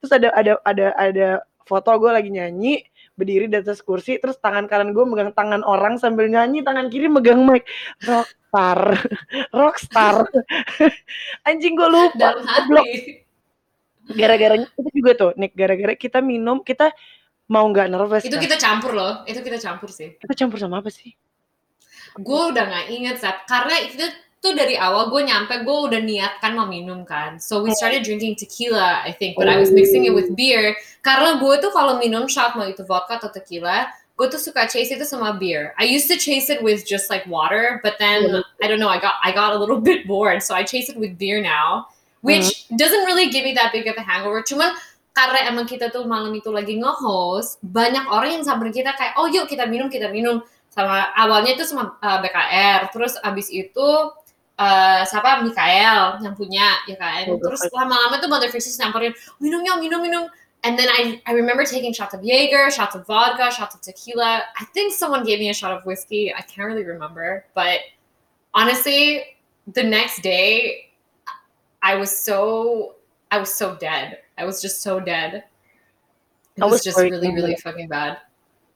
[0.00, 1.28] terus ada ada ada ada
[1.64, 5.96] foto gue lagi nyanyi berdiri di atas kursi terus tangan kanan gue megang tangan orang
[6.02, 7.62] sambil nyanyi tangan kiri megang mic
[8.54, 8.78] rockstar
[9.58, 10.14] rockstar
[11.48, 13.26] anjing gue lupa Dalam hati.
[14.14, 16.94] gara-garanya itu juga tuh Nick gara-gara kita minum kita
[17.50, 18.44] mau nggak nervous Itu kan?
[18.46, 19.12] kita campur loh.
[19.28, 20.16] Itu kita campur sih.
[20.16, 21.12] kita campur sama apa sih
[22.14, 23.42] Gue udah gak inget, Sep.
[23.50, 24.06] Karena itu
[24.38, 27.42] tuh dari awal gue nyampe, gue udah niatkan mau minum kan.
[27.42, 29.34] So we started drinking tequila, I think.
[29.34, 30.78] But I was mixing it with beer.
[31.02, 34.94] Karena gue tuh kalau minum shot, mau itu vodka atau tequila, gue tuh suka chase
[34.94, 35.74] itu sama beer.
[35.74, 39.02] I used to chase it with just like water, but then I don't know, I
[39.02, 41.90] got I got a little bit bored, so I chase it with beer now,
[42.22, 44.46] which doesn't really give me that big of a hangover.
[44.46, 44.78] Cuman
[45.14, 49.30] karena emang kita tuh malam itu lagi nge-host, banyak orang yang samperin kita kayak, oh
[49.30, 50.42] yuk kita minum, kita minum.
[50.74, 53.88] Sama awalnya itu sama uh, BKR, terus abis itu
[54.58, 57.30] uh, siapa Mikael yang punya ya kan.
[57.30, 60.24] Oh, Terus lama-lama tuh Mother Faces nyamperin, minum yuk, minum, minum.
[60.64, 64.42] And then I I remember taking shots of Jaeger, shots of vodka, shots of tequila.
[64.58, 66.34] I think someone gave me a shot of whiskey.
[66.34, 67.80] I can't really remember, but
[68.54, 69.36] honestly,
[69.72, 70.90] the next day,
[71.82, 72.96] I was so
[73.30, 74.20] I was so dead.
[74.38, 75.44] I was just so dead.
[76.56, 78.18] It I was, was just really, really fucking bad.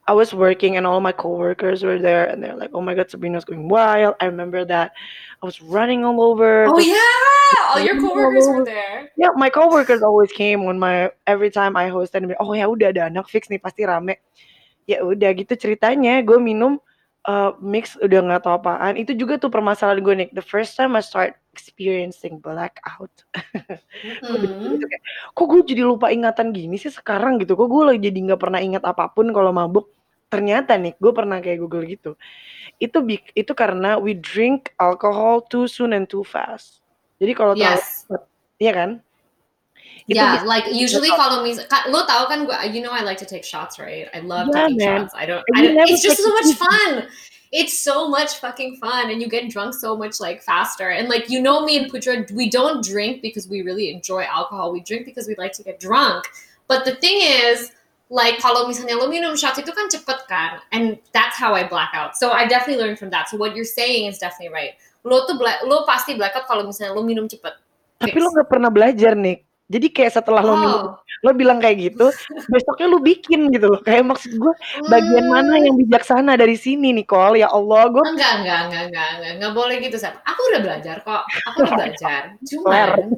[0.09, 3.13] I was working and all my coworkers were there and they're like, "Oh my god,
[3.13, 4.97] Sabrina's going wild." I remember that.
[5.37, 6.65] I was running all over.
[6.65, 6.97] Oh yeah,
[7.69, 9.13] all your all coworkers were there.
[9.21, 12.25] Yeah, my coworkers always came when my every time I hosted.
[12.41, 14.17] Oh ya udah ada anak fix nih pasti rame.
[14.89, 16.25] Ya udah gitu ceritanya.
[16.25, 16.81] Gue minum
[17.29, 18.97] uh, mix udah nggak tahu apaan.
[18.97, 20.29] Itu juga tuh permasalahan gue nih.
[20.33, 23.13] The first time I start experiencing blackout.
[24.25, 25.01] Kayak,
[25.37, 27.53] kok gue jadi lupa ingatan gini sih sekarang gitu.
[27.53, 29.98] Kok gue lagi jadi nggak pernah ingat apa pun kalau mabuk.
[30.29, 32.13] Ternyata nih, gue pernah kayak Google gitu.
[32.77, 33.01] Itu
[33.33, 36.85] itu karena we drink alcohol too soon and too fast.
[37.17, 38.05] Jadi kalau Yes.
[38.61, 38.91] iya kan?
[40.05, 43.29] Itu Yeah, like usually kalau mis lo tau kan gue, you know I like to
[43.29, 44.09] take shots, right?
[44.13, 45.05] I love Yeah, taking man.
[45.05, 45.13] shots.
[45.13, 47.09] I don't, I don't it's just so much fun.
[47.49, 50.89] It's so much fucking fun, and you get drunk so much like faster.
[50.93, 54.69] And like you know, me and Putra, we don't drink because we really enjoy alcohol.
[54.69, 56.25] We drink because we like to get drunk.
[56.69, 57.73] But the thing is,
[58.09, 61.93] like kalau misalnya lo minum shots itu kan cepet kan, and that's how I black
[61.93, 62.17] out.
[62.17, 63.29] So I definitely learned from that.
[63.29, 64.73] So what you're saying is definitely right.
[65.05, 67.53] Lo tuh black, lo pasti blackout kalau misalnya lo minum cepet.
[68.01, 68.19] Tapi Fix.
[68.19, 69.45] lo nggak pernah belajar nih.
[69.69, 70.97] Jadi kayak setelah lo minum, Oh.
[70.97, 72.09] lo bilang kayak gitu,
[72.49, 73.77] besoknya lo bikin gitu loh.
[73.85, 74.53] Kayak maksud gue,
[74.89, 75.65] bagian mana Hmm.
[75.69, 77.37] yang bijaksana dari sini Nicole?
[77.37, 80.17] Ya Allah, gue Enggak, enggak, enggak, enggak, enggak, enggak boleh gitu, Sep.
[80.25, 81.21] Aku udah belajar kok.
[81.53, 82.21] Aku udah belajar.
[82.41, 83.13] Cuman,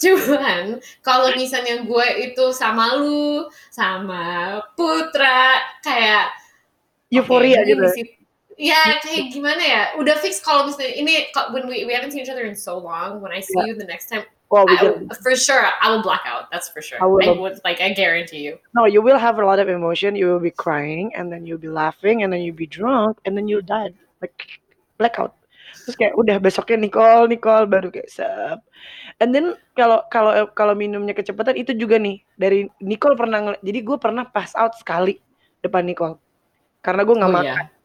[0.00, 6.32] cuman kalau misalnya gue itu sama lu, sama Putra, kayak
[7.12, 7.82] euforia ini gitu.
[7.84, 8.16] misi-
[8.60, 9.82] Ya, kayak gimana ya?
[9.96, 13.24] Udah fix kalau misalnya ini when we we haven't seen each other in so long.
[13.24, 13.72] When I see Yeah.
[13.72, 16.52] you the next time, Well, we I, for sure I will black out.
[16.52, 17.00] That's for sure.
[17.00, 17.24] I will.
[17.24, 18.60] I would like I guarantee you.
[18.76, 20.12] no, you will have a lot of emotion.
[20.12, 23.32] You will be crying, and then you'll be laughing, and then you'll be drunk, and
[23.32, 24.60] then you'll die like
[25.00, 25.40] blackout.
[25.88, 28.60] Terus kayak udah besoknya Nicole, Nicole baru kayak sep.
[29.20, 33.96] And then kalau kalau kalau minumnya kecepatan itu juga nih dari Nicole pernah jadi gue
[34.00, 35.20] pernah pass out sekali
[35.60, 36.16] depan Nicole
[36.80, 37.64] karena gue nggak Oh, makan.
[37.68, 37.76] iya.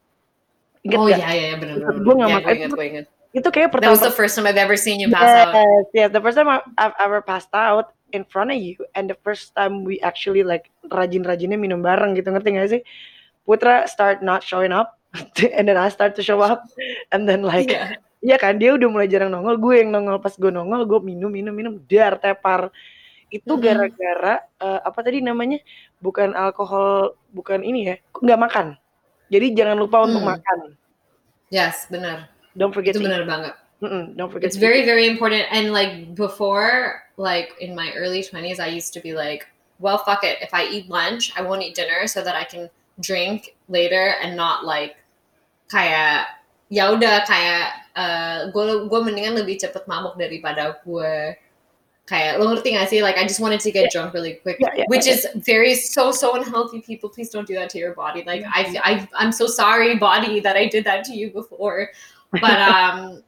[0.85, 2.87] Ingat Oh yeah, yeah, yeah, bener, Ikut bener, gue nggak Yeah, makan gue itu gue
[3.35, 5.51] itu kayak That was pertama the first time I've ever seen you pass out.
[5.51, 9.19] yes yes the first time I've ever passed out in front of you and the
[9.19, 12.81] first time we actually like rajin-rajinnya minum bareng gitu ngerti gak sih
[13.43, 14.95] Putra start not showing up
[15.57, 16.63] and then I start to show up
[17.11, 17.99] and then like Iya.
[18.25, 21.29] Iya kan dia udah mulai jarang nongol gue yang nongol pas gue nongol gue minum
[21.29, 22.73] minum minum dar tepar
[23.29, 25.61] itu gara-gara eh, apa tadi namanya
[26.01, 28.67] bukan alkohol bukan ini ya nggak makan
[29.29, 30.33] jadi jangan lupa untuk Hmm.
[30.33, 30.59] makan
[31.53, 32.25] Yes, bener.
[32.57, 33.53] don't forget Itu bener banget.
[33.83, 35.45] Mm-mm, don't forget It's very, very important.
[35.53, 39.45] And like before, like in my early 20s, I used to be like,
[39.77, 40.41] well, fuck it.
[40.41, 42.71] If I eat lunch, I won't eat dinner so that I can
[43.03, 44.97] drink later and not like
[45.69, 46.34] kayak
[46.69, 51.37] ya udah kayak uh, gue gue mendingan lebih cepet mabuk daripada gue
[52.05, 53.01] kayak lo ngerti gak sih?
[53.01, 54.57] Like I just wanted to get drunk really quick.
[54.61, 55.17] Yeah, yeah, which yeah.
[55.17, 57.09] is very so so unhealthy people.
[57.09, 58.23] Please don't do that to your body.
[58.25, 61.89] Like I, I I'm so sorry body that I did that to you before.
[62.31, 63.25] But um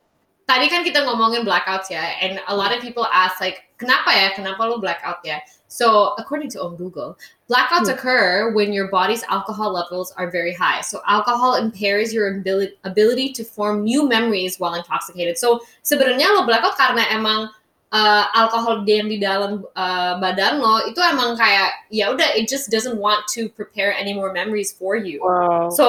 [0.48, 4.34] tadi kan kita ngomongin blackouts ya and a lot of people ask like kenapa ya?
[4.34, 5.40] Kenapa lo blackout ya?
[5.68, 7.20] So according to Om Google
[7.52, 7.96] blackouts Hmm.
[7.96, 10.82] occur when your body's alcohol levels are very high.
[10.82, 15.38] So alcohol impairs your ability ability to form new memories while intoxicated.
[15.38, 17.52] So sebenarnya lo blackout karena emang
[17.92, 22.72] uh, alkohol yang di dalam uh, badan lo itu emang kayak ya udah it just
[22.72, 25.20] doesn't want to prepare any more memories for you.
[25.24, 25.68] Wow.
[25.72, 25.86] So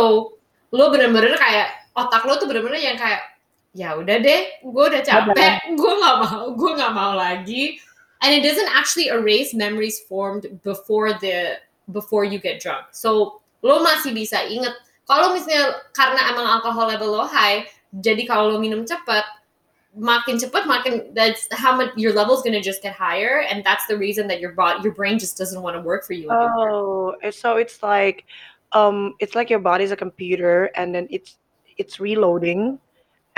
[0.74, 3.37] lo bener-bener kayak otak lo tuh bener-bener yang kayak
[3.74, 7.80] ya udah deh, gue udah capek, gue nggak mau, gue nggak mau lagi.
[8.18, 11.62] And it doesn't actually erase memories formed before the
[11.94, 12.90] before you get drunk.
[12.90, 14.74] So lo masih bisa inget.
[15.06, 17.64] Kalau misalnya karena emang alkohol level lo high,
[18.02, 19.24] jadi kalau lo minum cepet,
[19.96, 23.96] makin cepet makin that's how much your level's gonna just get higher, and that's the
[23.96, 26.70] reason that your body your brain just doesn't want to work for you anymore.
[26.70, 28.26] oh so it's like
[28.72, 31.38] um it's like your body's a computer and then it's
[31.78, 32.78] it's reloading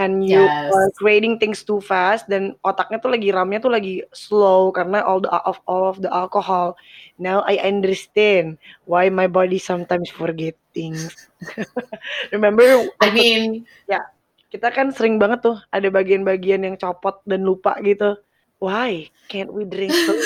[0.01, 0.73] and you Yes.
[0.73, 5.21] are creating things too fast dan otaknya tuh lagi ramnya tuh lagi slow karena all
[5.21, 6.73] the of all of the alcohol
[7.21, 8.57] now I understand
[8.89, 11.13] why my body sometimes forget things
[12.35, 13.69] remember I mean,
[14.49, 18.17] kita kan sering banget tuh ada bagian-bagian yang copot dan lupa gitu
[18.57, 20.17] why can't we drink so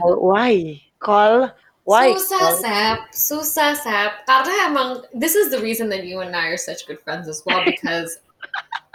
[0.30, 1.50] why call
[1.84, 2.48] why Susah?
[2.64, 2.98] Sep.
[3.12, 4.24] Susah, Sep.
[4.24, 7.44] Karena emang, this is the reason that you and I are such good friends as
[7.44, 8.24] well, because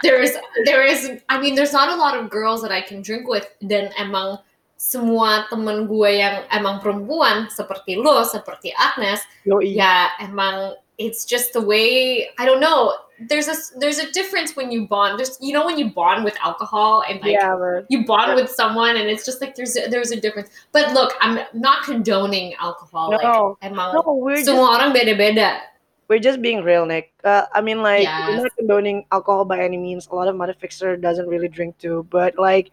[0.02, 3.02] there is, there is, I mean, there's not a lot of girls that I can
[3.02, 4.38] drink with, dan emang
[4.76, 9.76] semua temen gue yang emang perempuan, seperti lo, seperti Agnes, Yoi.
[9.76, 12.96] ya emang, it's just the way, I don't know,
[13.28, 16.36] there's a, there's a difference when you bond, there's, you know when you bond with
[16.40, 19.88] alcohol, and like, yeah but you bond with someone and it's just like there's a,
[19.88, 20.48] there's a difference.
[20.72, 23.12] But look, I'm not condoning alcohol.
[23.12, 23.18] No.
[23.60, 25.60] Like emang no we're just semua orang beda-beda.
[26.10, 27.14] We're just being real, Nick.
[27.24, 30.08] Uh, I mean, like, we're not condoning alcohol by any means.
[30.08, 32.72] A lot of mother fixer doesn't really drink too, but like,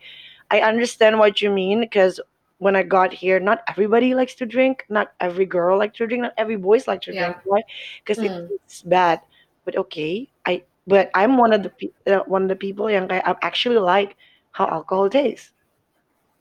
[0.51, 2.19] I understand what you mean because
[2.59, 4.85] when I got here, not everybody likes to drink.
[4.89, 6.23] Not every girl likes to drink.
[6.23, 7.25] Not every boys like to Yeah.
[7.25, 7.37] drink.
[7.45, 7.63] Why?
[8.03, 8.49] Because Mm.
[8.51, 9.21] it's bad.
[9.65, 10.63] But okay, I.
[10.87, 14.17] But I'm one of the pe- uh, one of the people yang I actually like
[14.51, 15.53] how alcohol tastes.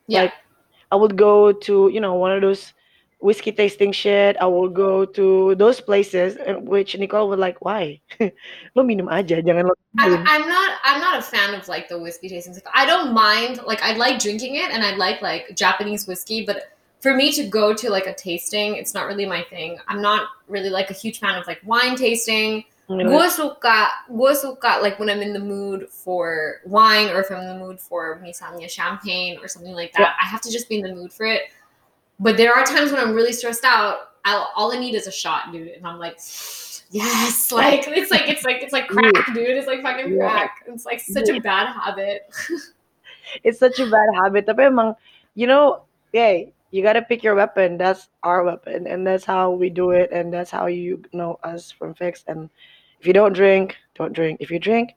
[0.07, 0.23] Yeah.
[0.23, 0.35] Like,
[0.93, 2.73] I would go to you know one of those
[3.21, 4.37] whiskey tasting shit.
[4.41, 8.01] I will go to those places, which Nicole would like, why?
[8.75, 10.25] lo minum aja, jangan lo I, minum.
[10.27, 12.73] I'm not I'm not a fan of like the whiskey tasting stuff.
[12.75, 16.73] I don't mind like I like drinking it and I like like Japanese whiskey, but
[17.01, 19.79] for me to go to like a tasting, it's not really my thing.
[19.89, 22.65] I'm not really like a huge fan of like wine tasting.
[22.89, 23.09] Mm-hmm.
[23.09, 27.43] Gue suka, gue suka like when I'm in the mood for wine or if I'm
[27.43, 30.15] in the mood for misalnya champagne or something like that.
[30.23, 31.51] I have to just be in the mood for it.
[32.19, 34.13] But there are times when I'm really stressed out.
[34.25, 36.19] I'll, all I need is a shot, dude, and I'm like,
[36.91, 39.51] yes, like it's like it's like it's like crack, dude.
[39.51, 40.65] It's like fucking crack.
[40.67, 42.29] It's like such a bad habit.
[43.43, 44.47] It's such a bad habit.
[44.47, 44.95] Tapi emang,
[45.35, 47.77] you know, yeah, you gotta pick your weapon.
[47.77, 51.71] That's our weapon, and that's how we do it, and that's how you know us
[51.71, 52.25] from Fix.
[52.27, 52.51] And
[53.01, 54.39] if you don't drink, don't drink.
[54.41, 54.95] If you drink,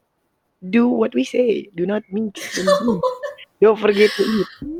[0.70, 1.70] do what we say.
[1.74, 2.38] Do not meet.
[2.54, 3.02] Don't,
[3.60, 4.79] don't forget to eat.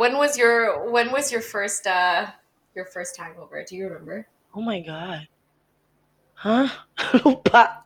[0.00, 2.32] When was your when was your first uh
[2.76, 3.64] your first hangover?
[3.66, 4.26] Do you remember?
[4.54, 5.26] Oh my god.
[6.44, 6.68] Hah?
[7.24, 7.84] Lupa.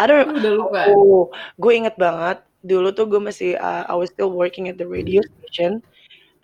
[0.00, 0.80] I don't Udah lupa.
[0.88, 1.28] Oh,
[1.60, 2.40] gue inget banget.
[2.64, 5.82] Dulu tuh gue masih, uh, I was still working at the radio station.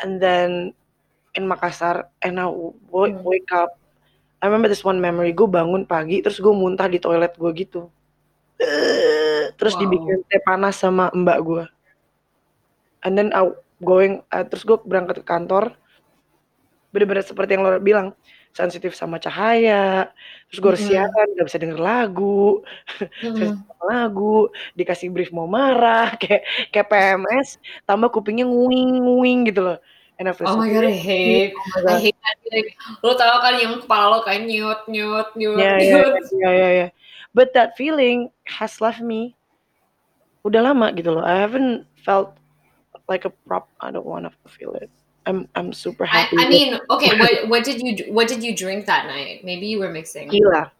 [0.02, 0.74] And then
[1.38, 3.22] in Makassar, and I w- Hmm.
[3.24, 3.78] wake up.
[4.42, 5.32] I remember this one memory.
[5.34, 7.90] Gue bangun pagi, terus gue muntah di toilet gue gitu.
[9.58, 9.80] Terus Wow.
[9.82, 11.64] dibikin teh panas sama mbak gue.
[13.02, 13.50] And then I
[13.82, 15.74] going uh, terus gue berangkat ke kantor.
[16.88, 18.16] Bener-bener seperti yang lo bilang,
[18.56, 20.08] sensitif sama cahaya,
[20.48, 20.92] terus gue harus Mm-mm.
[20.96, 22.64] siaran, gak bisa denger lagu,
[23.22, 23.60] Mm-mm.
[23.60, 29.78] sama lagu, dikasih brief mau marah, kayak kayak PMS, tambah kupingnya nguing-nguing gitu loh.
[30.18, 32.42] And Oh my god, I hate, Oh I hate that.
[33.06, 36.26] Lo tau kan yang kepala lo kayak nyut, nyut, nyut, Yeah, yeah, nyut.
[36.34, 36.90] yeah, yeah, yeah.
[37.30, 39.38] But that feeling has left me
[40.42, 41.22] udah lama gitu loh.
[41.22, 42.34] I haven't felt
[43.08, 43.68] like a prop.
[43.80, 44.90] I don't want to feel it.
[45.26, 46.36] I'm I'm super happy.
[46.38, 49.44] I with mean, okay, what what did you what did you drink that night?
[49.44, 50.28] Maybe you were mixing.
[50.28, 50.72] tequila.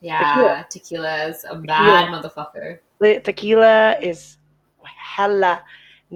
[0.00, 2.78] Yeah, tequila is a bad motherfucker.
[3.00, 4.36] The tequila is
[4.84, 5.62] hella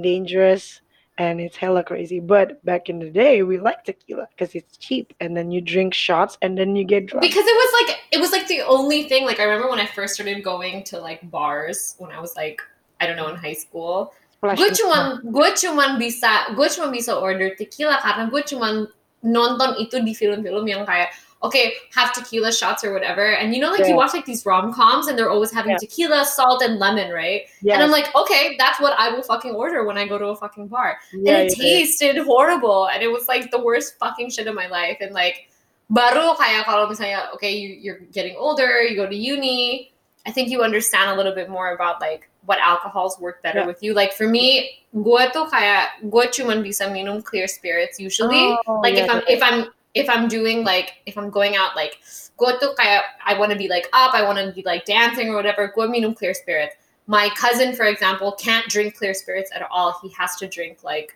[0.01, 0.81] dangerous
[1.19, 2.21] and it's hella crazy.
[2.21, 5.95] But back in the day, we like tequila because it's cheap, and then you drink
[5.95, 7.23] shots and then you get drunk.
[7.23, 9.25] Because it was like it was like the only thing.
[9.25, 12.61] Like I remember when I first started going to like bars when I was like
[13.01, 14.15] I don't know in high school.
[14.43, 18.91] Gue cuman gue cuman bisa gue cuman bisa order tequila karena gue cuman
[19.23, 21.15] nonton itu di film-film yang kayak
[21.47, 23.23] okay have tequila shots or whatever.
[23.39, 25.83] And you know like you watch like these rom-coms and they're always having Yeah.
[25.83, 27.47] tequila salt and lemon right?
[27.63, 27.79] Yes.
[27.79, 30.37] and I'm like okay that's what I will fucking order when I go to a
[30.39, 30.99] fucking bar.
[31.15, 34.59] Yeah, and it yeah, tasted horrible and it was like the worst fucking shit of
[34.59, 34.99] my life.
[34.99, 35.47] And like
[35.87, 39.93] baru kayak kalau misalnya okay you, you're getting older you go to uni
[40.27, 43.67] I think you understand a little bit more about like what alcohols work better Yeah.
[43.71, 48.57] with you like for me gue tuh kayak gue cuman bisa minum clear spirits usually
[48.67, 49.35] Oh, like yeah, if I'm yeah.
[49.37, 49.59] if I'm
[49.95, 52.03] if I'm doing like if I'm going out like
[52.37, 55.31] gue tuh kayak I want to be like up I want to be like dancing
[55.31, 56.75] or whatever gue minum clear spirits
[57.07, 61.15] my cousin for example can't drink clear spirits at all he has to drink like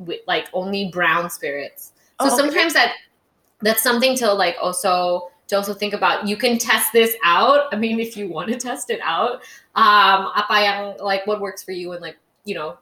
[0.00, 2.36] with like only brown spirits so Oh, okay.
[2.38, 2.94] sometimes that
[3.60, 7.76] that's something to like also to also think about you can test this out i
[7.76, 9.42] mean if you want to test it out
[9.74, 12.76] um apa yang like what works for you and like you know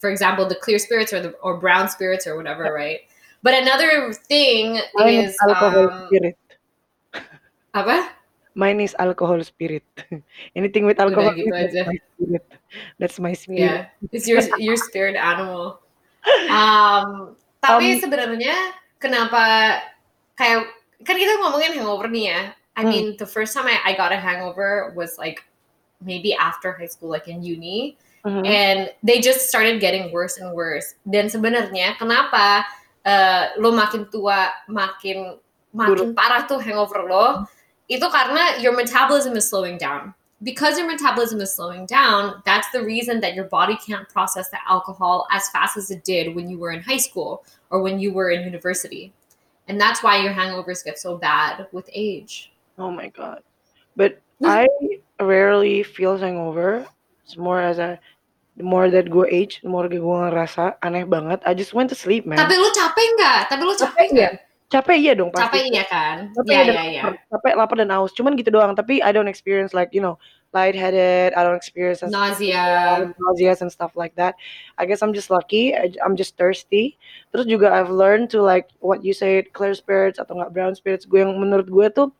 [0.00, 3.08] for example the clear spirits or the or brown spirits or whatever right
[3.42, 6.36] but another thing Mine is is alcohol um spirit.
[7.72, 8.12] apa
[8.56, 9.84] Mine is alcohol spirit.
[10.56, 12.44] Anything with Udah alcohol, that's my spirit.
[12.96, 13.60] That's my spirit.
[13.60, 13.80] yeah
[14.16, 15.84] it's your your spirit animal
[16.48, 18.56] um tapi Um, sebenarnya
[18.96, 19.76] kenapa
[20.40, 20.68] kayak
[21.04, 22.40] kan kita ngomongin hangover nih ya?
[22.76, 22.88] I Hmm.
[22.92, 25.44] mean the first time I, I got a hangover was like
[26.04, 27.96] maybe after high school like in uni.
[28.26, 28.42] Mhm.
[28.42, 30.98] and they just started getting worse and worse.
[31.06, 32.66] Dan sebenarnya kenapa
[33.06, 35.38] eh, lo makin tua makin
[35.70, 37.46] makin parah tuh hangover lo?
[37.86, 40.10] Itu karena your metabolism is slowing down.
[40.42, 44.58] Because your metabolism is slowing down that's the reason that your body can't process the
[44.68, 48.10] alcohol as fast as it did when you were in high school or when you
[48.12, 49.14] were in university
[49.68, 53.42] and that's why your hangovers get so bad with age Oh my god.
[53.96, 54.20] But.
[54.44, 54.68] I
[55.18, 56.84] rarely feel hangover.
[57.24, 57.98] It's more as a
[58.56, 61.40] the more that gue age, the more gue ngerasa aneh banget.
[61.48, 62.36] I just went to sleep, man.
[62.36, 64.32] tapi lu capek nggak tapi lu capek nggak
[64.76, 65.48] Capek iya dong pasti.
[65.48, 67.12] capek iya kan Capek ya dan ya ya lapar.
[67.32, 68.12] Capek, lapar dan haus.
[68.12, 68.76] Cuman gitu doang.
[68.76, 70.20] Tapi I don't experience like you know
[70.52, 71.32] lightheaded.
[71.32, 74.36] I don't experience as- nausea nausea and stuff like that.
[74.76, 75.72] I guess I'm just lucky.
[75.72, 77.00] I, I'm just thirsty.
[77.32, 81.08] Terus juga I've learned to like what you said, clear spirits atau enggak brown spirits.
[81.08, 82.12] Gue yang menurut gue tuh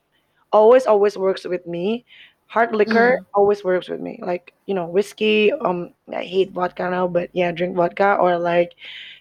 [0.49, 2.09] always always works with me.
[2.47, 4.19] Hard liquor always works with me.
[4.23, 5.53] Like you know whiskey.
[5.53, 8.75] Um, I hate vodka now, but yeah, drink vodka or like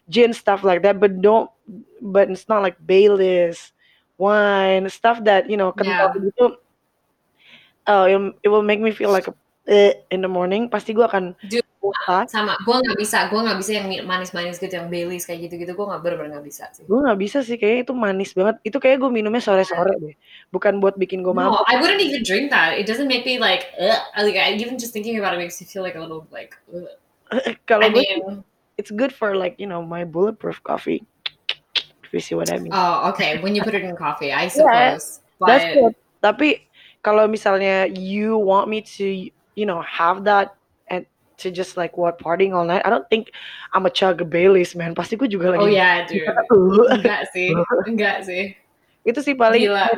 [0.09, 0.99] gin stuff like that.
[0.99, 1.49] But don't.
[2.01, 3.73] But it's not like Baileys,
[4.17, 6.21] wine stuff that you know kental Yeah.
[6.21, 6.57] gitu.
[7.87, 9.33] Oh, it, it will make me feel like a
[9.67, 10.69] eh, in the morning.
[10.69, 11.65] Pasti gue akan Dude,
[12.31, 15.85] sama gue nggak bisa gue nggak bisa yang manis-manis gitu yang Baileys kayak gitu-gitu gue
[15.85, 18.55] nggak bener-bener nggak bisa sih Gue nggak bisa sih kayaknya itu manis banget.
[18.63, 20.15] Itu kayak gue minumnya sore-sore deh.
[20.53, 21.65] Bukan buat bikin gue no mabuk.
[21.67, 23.99] I wouldn't even drink that it doesn't make me like ugh.
[24.21, 26.55] like I, even just thinking about it makes you feel like a little like.
[27.69, 28.45] Kalau I gue mean
[28.77, 31.03] it's good for like you know my bulletproof coffee.
[32.05, 32.71] If you see what I mean.
[32.71, 35.93] oh okay when you put it in coffee I suppose That's but good.
[36.21, 36.49] Tapi
[37.01, 40.57] kalau misalnya you want me to you know have that
[41.41, 43.31] to just like what partying all night, I don't think
[43.73, 44.95] I'm a chug a Baileys man.
[44.95, 45.75] Pasti gue juga oh lagi.
[45.75, 46.25] yeah dude.
[47.01, 47.51] Enggak sih.
[47.87, 48.55] Enggak sih.
[49.05, 49.89] Itu sih paling gila.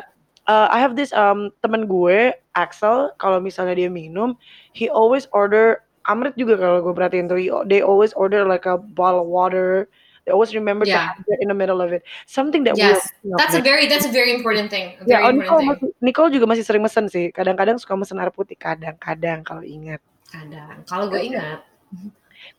[0.47, 3.11] Uh, I have this um temen gue Axel.
[3.19, 4.39] Kalau misalnya dia minum
[4.71, 8.79] he always order Amrit juga kalau gue perhatiin tuh he- they always order like a
[8.79, 9.91] bottle of water.
[10.27, 11.15] They always remember to Yeah.
[11.15, 12.03] have it in the middle of it.
[12.27, 12.99] Something that Yes,
[13.39, 14.99] that's a very that's a very important thing.
[14.99, 17.31] A very oh, Nicole, important thing Nicole juga masih sering mesen sih.
[17.31, 18.59] Kadang-kadang suka mesen air putih.
[18.59, 21.63] Kadang-kadang kalau ingat kadang kalau gue ingat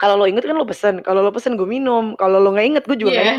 [0.00, 2.84] kalau lo inget kan lo pesen kalau lo pesen gue minum kalau lo nggak inget
[2.88, 3.34] gue juga Iya.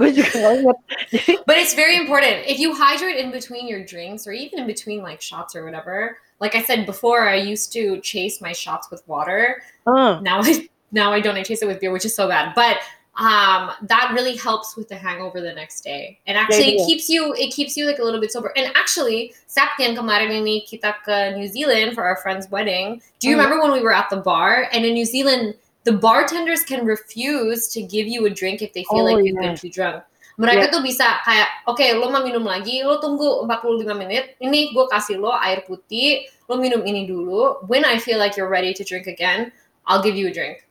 [0.00, 0.78] gue juga nggak inget.
[1.48, 2.48] But it's very important.
[2.48, 6.16] If you hydrate in between your drinks or even in between like shots or whatever,
[6.40, 9.62] like I said before, I used to chase my shots with water.
[9.86, 11.36] ah, Now I now I don't.
[11.36, 12.54] I chase it with beer, which is so bad.
[12.56, 12.80] But
[13.16, 16.20] um that really helps with the hangover the next day.
[16.26, 18.52] And actually it keeps you it keeps you like a little bit sober.
[18.56, 19.32] And actually,
[19.80, 23.00] yang kemarin ini kita ke New Zealand for our friend's wedding.
[23.20, 23.44] Do you Hmm.
[23.44, 25.56] remember when we were at the bar and in New Zealand
[25.88, 29.38] the bartenders can refuse to give you a drink if they feel Oh, like you've
[29.40, 29.54] yeah.
[29.54, 30.02] been too drunk.
[30.36, 30.72] Mereka Yeah.
[30.76, 35.16] tuh bisa kayak, oke lo mau minum lagi, lo tunggu 45 menit, ini gue kasih
[35.16, 37.64] lo air putih, lo minum ini dulu.
[37.70, 39.48] When I feel like you're ready to drink again,
[39.88, 40.66] I'll give you a drink.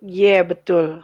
[0.00, 1.02] yeah betul.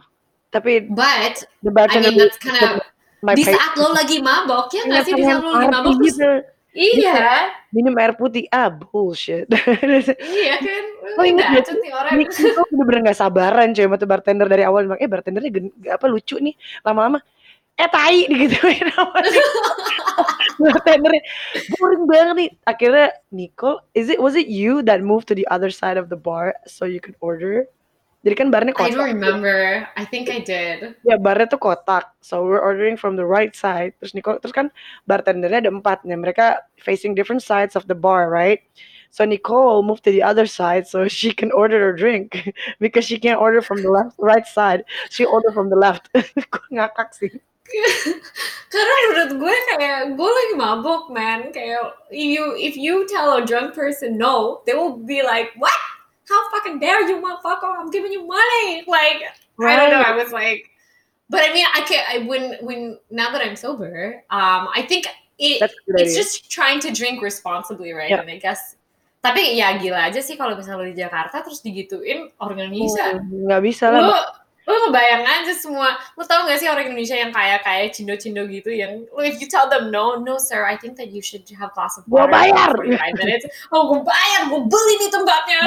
[0.53, 2.85] Tapi But the I bartender mean that's kind of
[3.33, 5.13] di saat lo lagi mabok ya nggak Iya, sih?
[5.15, 6.29] Di saat lo lagi mabok terus gitu.
[6.75, 7.15] iya.
[7.71, 8.45] Minum air putih.
[8.51, 9.47] Ah bullshit.
[10.43, 10.83] iya kan?
[11.15, 12.13] Lo inget gak bacot nih orang.
[12.19, 14.83] Nick itu bener-bener gak sabaran coy sama bartender dari awal.
[14.85, 16.53] Bilang, eh bartendernya gen- apa lucu nih.
[16.83, 17.23] Lama-lama
[17.73, 19.45] eh tai digituin sama dia.
[20.67, 21.23] bartendernya
[21.79, 22.49] boring banget nih.
[22.67, 26.19] Akhirnya Nicole is it was it you that moved to the other side of the
[26.19, 27.65] bar so you could order
[28.23, 29.11] jadi kan barnya I don't kotak.
[29.19, 29.83] remember.
[29.99, 30.95] I think I did.
[31.03, 32.15] Ya barnya tuh kotak.
[32.23, 33.99] So we're ordering from the right side.
[33.99, 34.71] Terus Nicole terus kan
[35.03, 36.07] bartendernya ada empat.
[36.07, 38.63] Nih mereka facing different sides of the bar right?
[39.11, 43.19] So Nicole moved to the other side so she can order her drink because she
[43.19, 44.87] can't order from the left right side.
[45.11, 46.07] She order from the left.
[46.53, 47.29] Gue ngakak sih.
[48.73, 51.51] Karena menurut gue kayak gue lagi mabok man.
[51.51, 55.75] Kayak you if you tell a drunk person no they will be like what
[56.33, 57.69] how fucking dare you motherfucker?
[57.77, 58.83] I'm giving you money.
[58.89, 59.21] Like
[59.61, 60.01] I don't know.
[60.01, 60.73] I was like
[61.29, 65.05] but I mean I can't I when when now that I'm sober um I think
[65.37, 66.17] it it's idea.
[66.17, 68.09] just trying to drink responsibly right?
[68.09, 68.21] Yeah.
[68.21, 68.77] and I guess
[69.23, 73.15] tapi ya gila aja sih kalau misalnya lo di Jakarta terus digituin orang Indonesia.
[73.15, 74.01] Hmm, nggak bisa lah.
[74.03, 74.19] Lu
[74.63, 75.91] lu ngebayang aja semua.
[76.15, 79.67] Lu tau gak sih orang Indonesia yang kayak kayak cindo-cindo gitu yang if you tell
[79.67, 82.31] them no no sir I think that you should have glass of Gua water.
[82.31, 82.69] bayar.
[82.71, 83.43] 45 minutes.
[83.69, 85.59] Oh gue bayar gue beli di tempatnya.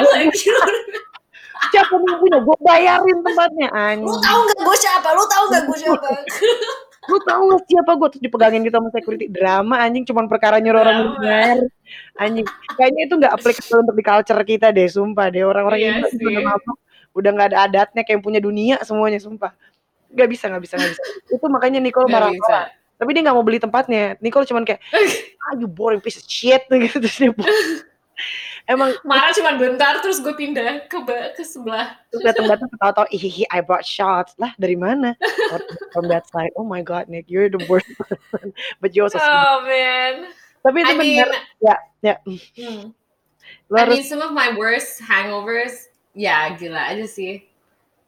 [1.69, 5.07] Siapa yang punya gue bayarin tempatnya lu anjing tau gak gue siapa?
[5.13, 6.07] Lu tau gak gue siapa?
[7.09, 9.25] Lu tahu gak siapa gue terus dipegangin gitu sama security?
[9.29, 11.57] Drama anjing cuman perkara nyuruh orang bayar
[12.17, 12.45] anjing
[12.75, 15.41] kayaknya itu nggak applicable untuk di culture kita deh sumpah deh.
[15.41, 16.17] Orang-orang Iya sih.
[16.19, 16.77] juga udah mabuk
[17.17, 19.57] udah nggak ada adatnya kayak punya dunia semuanya sumpah.
[20.13, 21.03] Nggak bisa nggak bisa nggak bisa.
[21.33, 22.29] Itu makanya Nicole marah.
[22.29, 22.69] bisa.
[22.97, 24.13] Tapi dia nggak mau beli tempatnya.
[24.21, 24.81] Nicole cuman kayak
[25.49, 26.61] ah you boring piece of shit.
[26.71, 27.33] Gitu terus dia
[28.67, 30.97] emang marah cuma bentar terus gue pindah ke
[31.33, 31.97] ke sebelah.
[32.13, 34.37] Terus datang-datang ketawa-tawa ihihi I brought shots.
[34.37, 35.17] Lah dari mana?
[35.95, 38.53] From that side oh my god Nick you're the worst person.
[38.77, 40.29] But you're also oh man.
[40.61, 41.31] Tapi itu I mean benar
[41.63, 42.15] ya ya.
[42.21, 42.91] hmm.
[43.71, 45.86] lo I mean, some of my worst hangovers,
[46.17, 47.45] yeah, gila aja sih.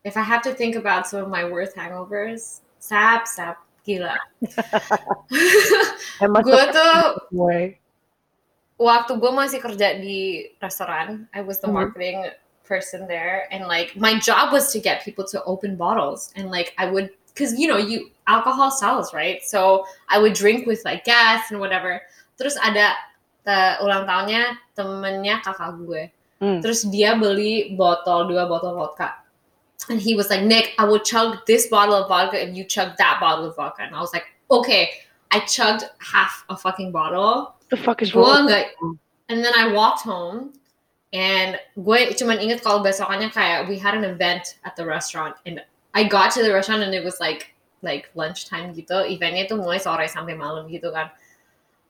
[0.01, 4.17] If I have to think about some of my worst hangovers, sap, sap, gila.
[6.41, 6.95] gue tuh
[8.79, 11.75] waktu gue masih kerja di restoran, I was the Mhm.
[11.77, 12.17] marketing
[12.63, 16.71] person there, and like my job was to get people to open bottles, and like
[16.79, 19.43] I would, cause you know you alcohol sells, right?
[19.43, 21.99] So I would drink with like guests and whatever.
[22.39, 22.95] Terus ada
[23.43, 26.03] te- ulang tahunnya temennya kakak gue.
[26.39, 26.63] Hmm.
[26.63, 29.15] Terus dia beli botol dua botol vodka.
[29.91, 32.95] And he was like, Nick, I will chug this bottle of vodka and you chug
[32.97, 33.83] that bottle of vodka.
[33.83, 34.89] And I was like, okay.
[35.31, 37.53] I chugged half a fucking bottle.
[37.69, 38.73] the fuck is wrong nggak.
[39.29, 40.53] And then I walked home.
[41.09, 45.33] And gue cuman inget kalau besokannya kayak we had an event at the restaurant.
[45.45, 45.61] And
[45.93, 49.05] I got to the restaurant and it was like like lunchtime gitu.
[49.09, 51.09] Eventnya tuh mulai sore sampai malam gitu kan.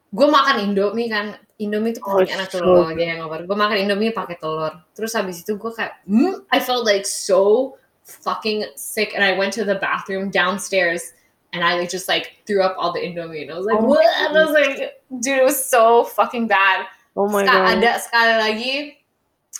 [0.09, 1.37] Gue makan Indomie kan.
[1.59, 3.43] Indomie tuh Oh, paling enak tuh so lagi hangover.
[3.45, 4.73] Gue makan Indomie pakai telur.
[4.95, 7.75] Terus habis itu gue kayak, hmm, I felt like so
[8.07, 9.13] fucking sick.
[9.13, 11.13] And I went to the bathroom downstairs
[11.53, 13.43] and I like, just like threw up all the Indomie.
[13.45, 14.07] And I was like, Oh what?
[14.23, 16.87] And I was like, dude, it was so fucking bad.
[17.17, 18.73] oh my Ska- god ada sekali lagi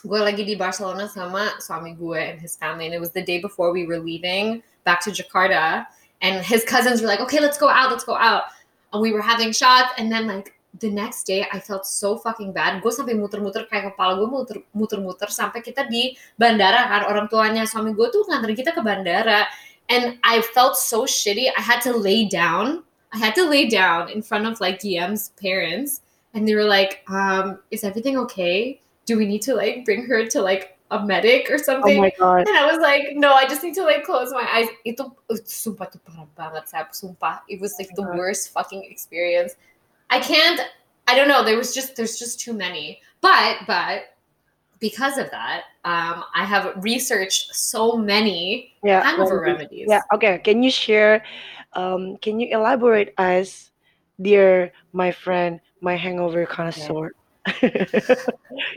[0.06, 3.42] gue lagi di Barcelona sama suami gue and his family and it was the day
[3.42, 5.84] before we were leaving back to Jakarta
[6.24, 8.48] and his cousins were like okay let's go out let's go out
[8.94, 12.54] and we were having shots and then like the next day I felt so fucking
[12.54, 12.82] bad.
[12.82, 17.66] Gue sampai muter-muter kayak kepala gue muter- muter-muter sampai kita di bandara kan orang tuanya
[17.66, 19.50] suami gue tuh nganterin kita ke bandara.
[19.90, 21.50] And I felt so shitty.
[21.50, 22.86] I had to lay down.
[23.10, 27.02] I had to lay down in front of like Guillaume's parents and they were like,
[27.10, 28.80] um, is everything okay?
[29.10, 31.98] Do we need to like bring her to like a medic or something.
[31.98, 34.48] oh my god and I was like, no, I just need to like close my
[34.52, 34.68] eyes.
[34.86, 35.14] Itu
[35.46, 36.92] sumpah tuh parah banget, Sab.
[36.92, 37.42] Sumpah.
[37.48, 39.56] It was like the worst fucking experience.
[40.10, 40.62] I can't,
[41.08, 41.46] I don't know.
[41.46, 43.02] There was just, there's just too many.
[43.22, 44.18] But, but
[44.80, 49.86] because of that, um, I have researched so many yeah, hangover remedy.
[49.86, 49.88] remedies.
[49.90, 51.22] ya oke can you share
[51.74, 53.70] Um, can you elaborate us,
[54.22, 57.14] dear my friend, my hangover connoisseur?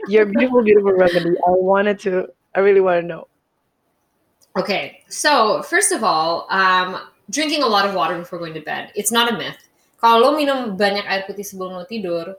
[0.07, 1.35] Your beautiful, beautiful remedy.
[1.45, 2.27] I wanted to.
[2.55, 3.27] I really want to know.
[4.57, 6.99] Okay, so first of all, um,
[7.29, 8.91] drinking a lot of water before going to bed.
[8.95, 9.57] It's not a myth.
[9.99, 12.35] Kalau minum banyak air putih sebelum lo tidur,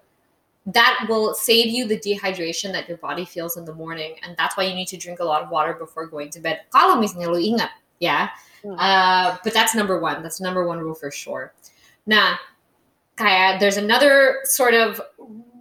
[0.66, 4.56] that will save you the dehydration that your body feels in the morning, and that's
[4.56, 6.60] why you need to drink a lot of water before going to bed.
[6.70, 8.30] Kalau misalnya lo ingat, yeah.
[8.62, 8.76] Hmm.
[8.78, 10.22] Uh, but that's number one.
[10.22, 11.52] That's number one rule for sure.
[12.06, 12.36] Nah,
[13.16, 15.00] kaya, there's another sort of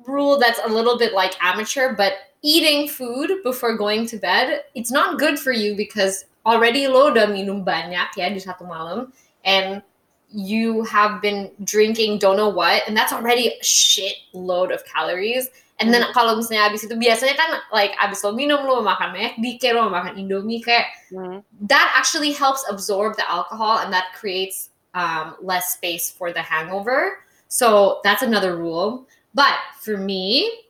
[0.08, 4.92] rule that's a little bit like amateur, but eating food before going to bed, it's
[4.92, 9.14] not good for you because already lo udah minum banyak ya di satu malam
[9.48, 9.80] and
[10.28, 15.48] you have been drinking don't know what and that's already a shit load of calories
[15.80, 19.56] and then kalau misalnya abis itu biasanya kan like abis lo minum lo makan McD
[19.56, 21.46] kayak lo makan Indomie kayak Mhm.
[21.70, 27.24] that actually helps absorb the alcohol and that creates um, less space for the hangover.
[27.48, 29.06] So that's another rule.
[29.34, 30.66] But for me,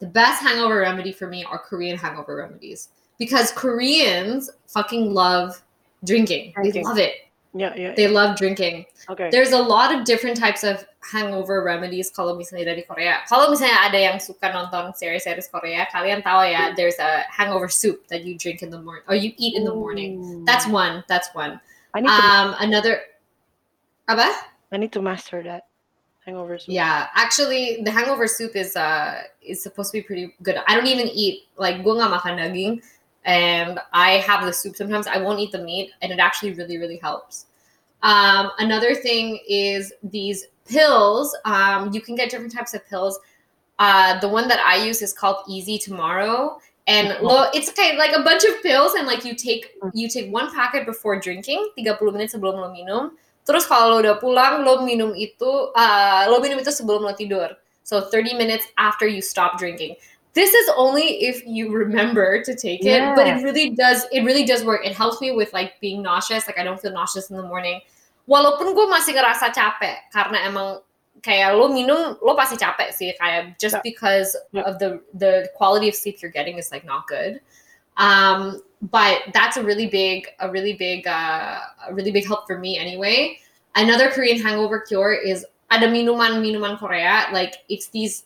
[0.00, 2.88] the best hangover remedy for me are Korean hangover remedies
[3.18, 5.62] because Koreans fucking love
[6.04, 6.52] drinking.
[6.62, 7.24] They love it.
[7.56, 7.94] Yeah, yeah.
[7.94, 8.86] They love drinking.
[9.08, 9.30] Okay.
[9.30, 13.22] There's a lot of different types of hangover remedies kalau misalnya dari Korea.
[13.30, 18.10] Kalau misalnya ada yang suka nonton series-series Korea, kalian tahu ya, there's a hangover soup
[18.10, 20.18] that you drink in the morning or you eat in the morning.
[20.18, 20.42] Ooh.
[20.42, 21.06] That's one.
[21.06, 21.62] That's one.
[21.94, 22.18] I need to.
[22.18, 23.06] Um, another.
[24.10, 24.34] Apa?
[24.74, 25.70] I need to master that.
[26.24, 26.72] Hangover soup.
[26.72, 30.56] Yeah, actually, the hangover soup is uh is supposed to be pretty good.
[30.66, 32.82] I don't even eat like gue nggak makan daging,
[33.24, 35.06] and I have the soup sometimes.
[35.06, 37.46] I won't eat the meat, and it actually really really helps.
[38.02, 41.36] Um, another thing is these pills.
[41.44, 43.20] Um, you can get different types of pills.
[43.78, 48.16] Uh, the one that I use is called Easy Tomorrow, and lo, it's kind like
[48.16, 52.12] a bunch of pills, and like you take you take one packet before drinking, 30
[52.12, 53.12] menit sebelum lo minum.
[53.44, 57.52] Terus kalau lo udah pulang, lo minum itu, uh, lo minum itu sebelum lo tidur.
[57.84, 60.00] So 30 minutes after you stop drinking.
[60.32, 63.38] This is only if you remember to take it, but Yeah.
[63.38, 64.08] it really does.
[64.10, 64.82] It really does work.
[64.82, 66.48] It helps me with like being nauseous.
[66.48, 67.84] Like I don't feel nauseous in the morning.
[68.26, 70.80] Walaupun gue masih ngerasa capek karena emang
[71.20, 73.84] kayak lo minum lo pasti capek sih kayak just Yeah.
[73.84, 74.64] because Yeah.
[74.66, 77.38] of the the quality of sleep you're getting is like not good.
[78.00, 78.58] Um,
[78.90, 82.76] but that's a really big a really big uh, a really big help for me
[82.78, 83.38] anyway.
[83.74, 87.26] Another Korean hangover cure is ada minuman Korea.
[87.32, 88.24] Like it's these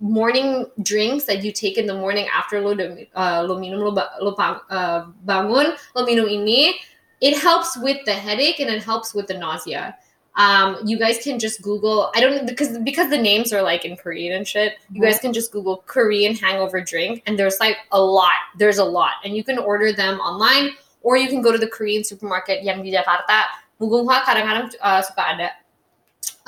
[0.00, 3.92] morning drinks that you take in the morning after lo udah, uh, lo minum lo,
[3.94, 6.74] ba- lo uh, bangun lo minum ini
[7.22, 9.94] it helps with the headache and it helps with the nausea
[10.36, 13.96] um you guys can just google i don't because because the names are like in
[13.96, 18.00] korean and shit you guys can just google korean hangover drink and there's like a
[18.00, 20.70] lot there's a lot and you can order them online
[21.02, 23.44] or you can go to the korean supermarket yang di jakarta
[23.76, 25.48] mugunghwa kadang-kadang uh, suka ada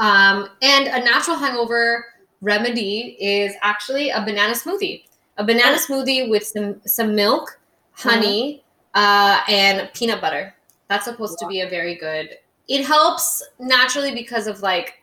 [0.01, 2.15] um and a natural hangover
[2.45, 5.05] remedy is actually a banana smoothie.
[5.39, 7.59] A banana smoothie with some some milk
[7.93, 8.63] honey
[8.95, 10.55] uh, and peanut butter.
[10.89, 12.37] That's supposed to be a very good
[12.69, 15.03] it helps naturally because of like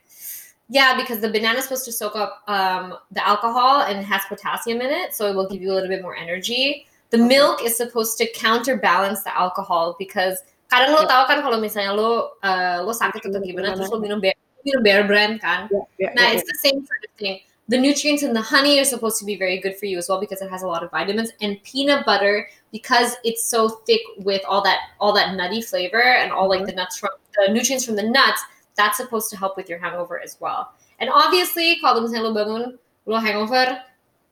[0.70, 4.22] yeah because the banana is supposed to soak up um, the alcohol and it has
[4.30, 7.28] potassium in it so it will give you a little bit more energy the Okay.
[7.28, 10.40] milk is supposed to counterbalance the alcohol because
[10.72, 14.24] kadang lo tahu kan kalau misalnya lo uh, lo sakit atau gimana terus lo minum
[14.24, 14.32] bear,
[14.64, 17.44] minum bear brand kan Yeah, yeah, Nah, yeah, it's the same sort of thing.
[17.68, 20.20] The nutrients in the honey are supposed to be very good for you as well
[20.20, 21.32] because it has a lot of vitamins.
[21.40, 26.32] And peanut butter, because it's so thick with all that all that nutty flavor and
[26.36, 28.42] all like the nuts from the nutrients from the nuts,
[28.76, 30.74] that's supposed to help with your hangover as well.
[31.00, 32.64] And obviously, kalau misalnya lo bangun
[33.06, 33.82] lo hangover,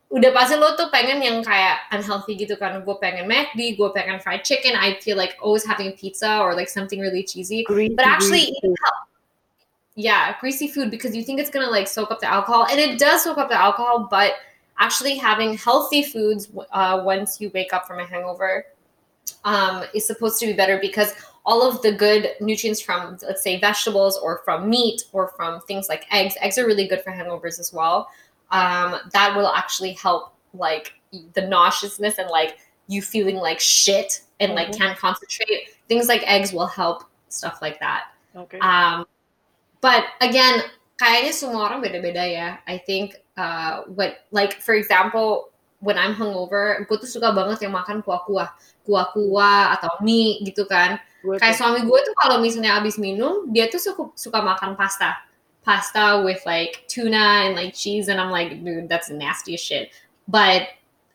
[0.10, 2.82] udah pasti lo tuh pengen yang kayak unhealthy gitu kan.
[2.86, 4.74] Gue pengen McD, gue pengen fried chicken.
[4.78, 7.66] I feel like always having a pizza or like something really cheesy.
[7.66, 8.74] Greasy, But actually, greasy.
[9.96, 12.98] yeah, greasy food because you think it's gonna like soak up the alcohol, and it
[12.98, 14.08] does soak up the alcohol.
[14.10, 14.38] But
[14.78, 18.66] actually, having healthy foods uh, once you wake up from a hangover
[19.44, 21.14] um, is supposed to be better because
[21.50, 25.90] all of the good nutrients from, let's say, vegetables or from meat or from things
[25.90, 26.38] like eggs.
[26.46, 28.06] Eggs are really good for hangovers as well.
[28.54, 30.94] Um, that will actually help like
[31.34, 34.78] the nauseousness and like you feeling like shit and like Mhm.
[34.78, 35.74] can't concentrate.
[35.90, 38.14] Things like eggs will help stuff like that.
[38.38, 38.62] Okay.
[38.62, 39.10] Um,
[39.82, 40.62] but again,
[41.02, 42.48] kayaknya semua orang beda-beda ya.
[42.70, 45.50] I think uh, what like for example,
[45.80, 48.52] when I'm hungover, gue tuh suka banget yang makan kuah-kuah,
[48.84, 51.00] kuah-kuah atau mie gitu kan.
[51.24, 55.24] Gue Kayak suami gue tuh kalau misalnya abis minum, dia tuh suka suka makan pasta,
[55.64, 59.92] pasta with like tuna and like cheese, and I'm like, dude, that's nasty as shit.
[60.28, 60.68] But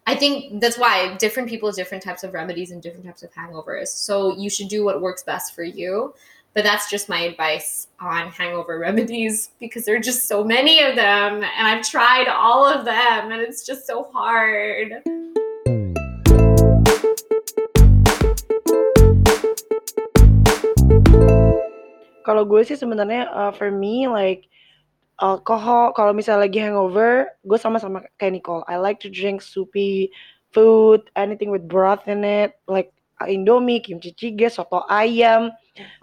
[0.06, 3.88] I think that's why different people different types of remedies and different types of hangovers.
[3.88, 6.12] So you should do what works best for you.
[6.54, 10.94] But that's just my advice on hangover remedies because there are just so many of
[10.94, 15.02] them and I've tried all of them and it's just so hard.
[22.22, 24.46] Kalau gue sih sebenarnya uh, for me like
[25.18, 28.62] alcohol kalau misalnya lagi hangover, gue sama-sama kayak Nicole.
[28.70, 30.14] I like to drink soupy
[30.54, 32.94] food, anything with broth in it, like
[33.26, 35.50] Indomie, kimchi jjigae, soto ayam.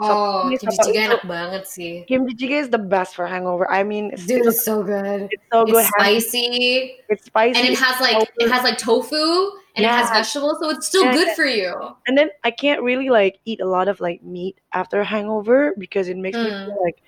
[0.03, 2.03] Oh, ini, kimchi jjigae enak banget sih.
[2.03, 3.63] Kimchi jjigae is the best for hangover.
[3.71, 5.31] I mean, it's, Dude, it's so good.
[5.31, 5.87] it's so good.
[5.87, 6.47] It's spicy
[7.07, 7.55] It's spicy.
[7.55, 11.07] and it has like it has like tofu and it has vegetables, so it's still
[11.07, 11.15] Yeah.
[11.15, 11.71] good for you.
[12.03, 16.11] and then I can't really like eat a lot of like meat after hangover because
[16.11, 16.67] it makes me Hmm.
[16.67, 16.99] feel like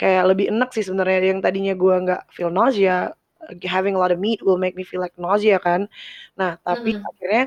[0.00, 3.12] kayak lebih enak sih sebenarnya yang tadinya gua nggak feel nausea
[3.68, 5.84] having a lot of meat will make me feel like nausea kan
[6.40, 7.04] nah tapi Mm-mm.
[7.12, 7.44] akhirnya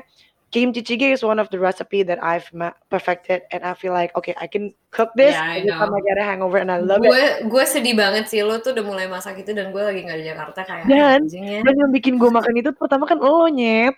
[0.50, 2.50] kimchi jjigae is one of the recipe that I've
[2.90, 5.78] perfected and I feel like okay I can cook this Yeah, I know.
[5.78, 7.10] I get a hangover and I love it
[7.46, 10.26] Gue sedih banget sih lo tuh udah mulai masak itu dan gue lagi nggak di
[10.26, 11.62] Jakarta kayak Dan- ya.
[11.62, 13.94] dan yang bikin gue makan itu pertama kan lo nyet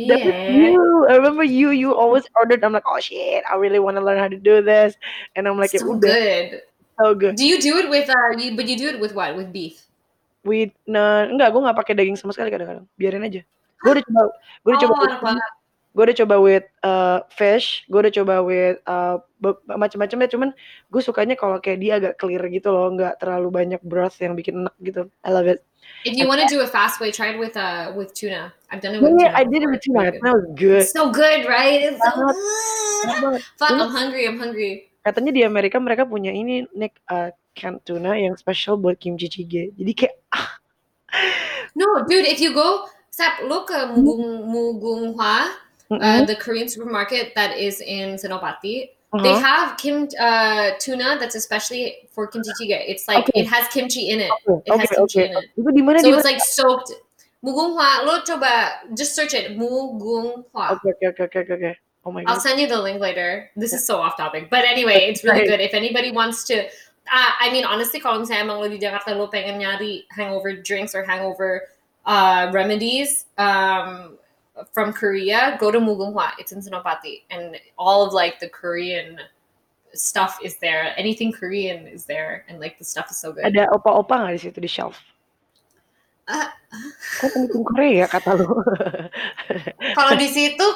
[0.00, 0.70] That was Iya.
[0.70, 0.80] you.
[1.10, 1.74] I remember you.
[1.74, 2.62] You always ordered.
[2.62, 4.94] I'm like, oh shit, I really want to learn how to do this.
[5.34, 6.46] And I'm like, so udah, good.
[6.96, 7.34] so good.
[7.36, 9.34] Do you do it with uh you, but you do it with what?
[9.36, 9.82] With beef?
[10.40, 13.42] with nah enggak gue nggak pakai daging sama sekali kadang-kadang biarin aja
[13.80, 14.22] gue udah coba
[14.64, 15.32] gue udah Oh, coba
[15.90, 20.50] gue udah coba with uh, fish gue udah coba with uh, be- macam-macam ya cuman
[20.86, 24.62] gue sukanya kalau kayak dia agak clear gitu loh nggak terlalu banyak broth yang bikin
[24.62, 25.66] enak gitu I love it
[26.04, 28.52] If you want to do a fast way, try it with uh with tuna.
[28.68, 29.40] I've done it with yeah, tuna.
[29.40, 31.80] I did it with tuna It's that was good It's so good, right?
[31.82, 33.40] It's so good.
[33.56, 34.28] Fuck, I'm hungry.
[34.28, 34.92] I'm hungry.
[35.00, 39.72] katanya di Amerika mereka punya ini Nick uh, canned tuna yang special buat kimchi jjigae
[39.74, 40.16] jadi kayak
[41.74, 45.50] No, dude, if you go, Sap, look uh, Mugung Mugunghwa,
[45.90, 48.90] uh, the Korean supermarket that is in Senopati.
[49.22, 49.38] They uh-huh.
[49.40, 52.84] have kim uh, tuna that's especially for kimchi jjigae.
[52.86, 53.40] It's like Okay.
[53.42, 54.30] it has kimchi in it.
[54.46, 55.50] oke It has oke kimchi in it.
[55.58, 56.92] itu di mana So di it's like soaked.
[57.42, 59.58] Mugunghwa, lo coba just search it.
[59.58, 60.78] Mugunghwa.
[60.78, 61.74] oke oke oke oke oke
[62.06, 62.30] oh my God.
[62.30, 63.50] I'll send you the link later.
[63.58, 65.58] This is so off topic, but anyway, it's really Right.
[65.58, 65.60] good.
[65.60, 66.70] If anybody wants to,
[67.10, 70.94] uh, I mean, honestly, kalau misalnya emang lo di Jakarta lo pengen nyari hangover drinks
[70.94, 71.66] or hangover
[72.06, 74.18] uh, remedies um,
[74.72, 76.32] from Korea, go to Mugunghwa.
[76.38, 79.18] It's in Senopati, and all of like the Korean
[79.92, 80.94] stuff is there.
[80.96, 83.44] Anything Korean is there, and like the stuff is so good.
[83.44, 84.98] ada opa-opa nggak di situ di shelf?
[86.30, 86.46] Uh,
[87.18, 88.46] kan anything Korea kata lu.
[89.98, 90.66] Kalau di situ,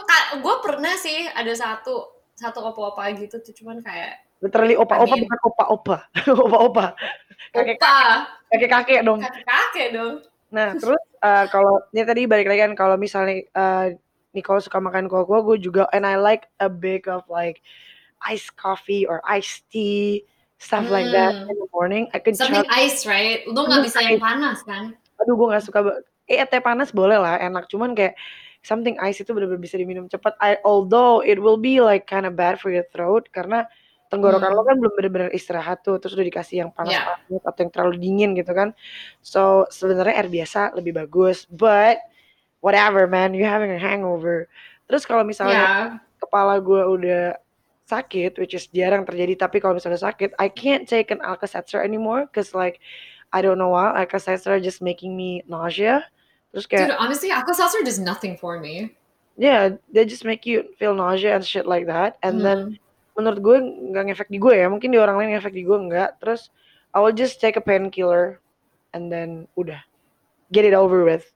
[0.42, 5.96] gue pernah sih ada satu satu opa-opa gitu tuh, cuman kayak literally opa-opa bukan opa-opa.
[6.44, 6.86] Opa-opa.
[7.54, 7.96] Kakek opa.
[8.52, 9.20] Kakek kakek dong.
[9.24, 10.14] Kakek-kakek dong.
[10.54, 13.90] Nah terus uh, kalau ini tadi balik lagi kan kalau misalnya uh,
[14.34, 17.58] Nicole suka makan koko gue juga and I like a big of like
[18.22, 20.22] iced coffee or iced tea
[20.62, 21.50] stuff like that Hmm.
[21.50, 23.42] in the morning I could Something chug ice, right?
[23.50, 24.94] Lo nggak bisa yang panas kan?
[25.18, 25.80] aduh gue nggak suka
[26.26, 28.18] eh teh panas boleh lah enak cuman kayak
[28.66, 32.34] something ice itu benar-benar bisa diminum cepat I although it will be like kind of
[32.34, 33.68] bad for your throat karena
[34.14, 34.58] tenggorokan Hmm.
[34.58, 37.18] lo kan belum benar-benar istirahat tuh terus udah dikasih yang panas Yeah.
[37.26, 38.68] banget atau yang terlalu dingin gitu kan
[39.20, 41.98] so sebenarnya air biasa lebih bagus but
[42.62, 44.46] whatever man you having a hangover
[44.86, 45.84] terus kalau misalnya Yeah.
[46.22, 47.24] kepala gue udah
[47.84, 49.36] sakit, which is jarang terjadi.
[49.36, 52.80] Tapi kalau misalnya sakit, I can't take an Alka-Seltzer anymore, cause like
[53.28, 56.00] I don't know why Alka-Seltzer just making me nausea.
[56.56, 58.96] Terus kayak, Dude, honestly, Alka-Seltzer does nothing for me.
[59.36, 62.16] yeah, they just make you feel nausea and shit like that.
[62.24, 62.80] And then Mhm.
[63.16, 63.56] Menurut gue
[63.94, 66.20] nggak ngefek di gue ya, mungkin di orang lain ngefek di gue nggak.
[66.22, 66.50] Terus
[66.94, 68.38] I will just take a painkiller
[68.94, 69.82] and then udah
[70.54, 71.30] get it over with.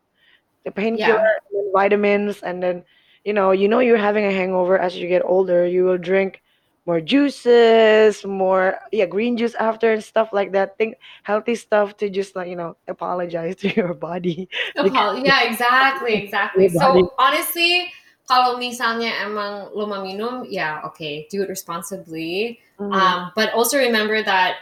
[0.66, 2.84] The painkiller, and then vitamins, and then
[3.24, 5.66] you know, you know, you're having a hangover as you get older.
[5.66, 6.42] You will drink
[6.88, 10.76] more juices, more yeah, green juice after and stuff like that.
[10.78, 14.48] Think healthy stuff to just like you know apologize to your body.
[14.76, 16.64] Apol- yeah, exactly, exactly.
[16.64, 17.00] Your body.
[17.02, 17.92] So honestly,
[18.28, 22.60] kalau misalnya emang lo mau minum, yeah, okay, do it responsibly.
[22.76, 22.92] Mhm.
[22.92, 24.60] Um, but also remember that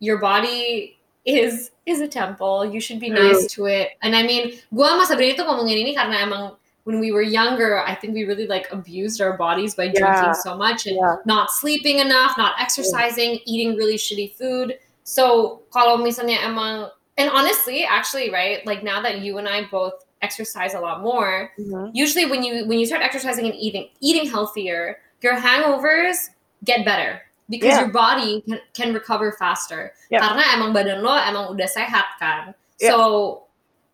[0.00, 0.96] your body
[1.28, 2.64] is is a temple.
[2.64, 4.00] You should be nice to it.
[4.00, 6.56] And I mean, gua sama Sabrina tuh ngomongin ini karena emang
[6.88, 10.56] when we were younger, I think we really like abused our bodies by drinking so
[10.56, 11.18] much and Yeah.
[11.26, 14.78] not sleeping enough, not exercising, eating really shitty food.
[15.02, 20.05] So kalau misalnya emang and honestly, actually, right, like now that you and I both
[20.26, 21.94] exercise a lot more, Mhm.
[21.94, 26.18] usually when you when you start exercising and eating eating healthier, your hangovers
[26.66, 27.86] get better because Yeah.
[27.86, 29.94] your body can, can recover faster.
[30.10, 30.20] Yeah.
[30.26, 32.58] Karena emang badan lo emang udah sehat kan.
[32.82, 32.90] Yeah.
[32.90, 32.98] So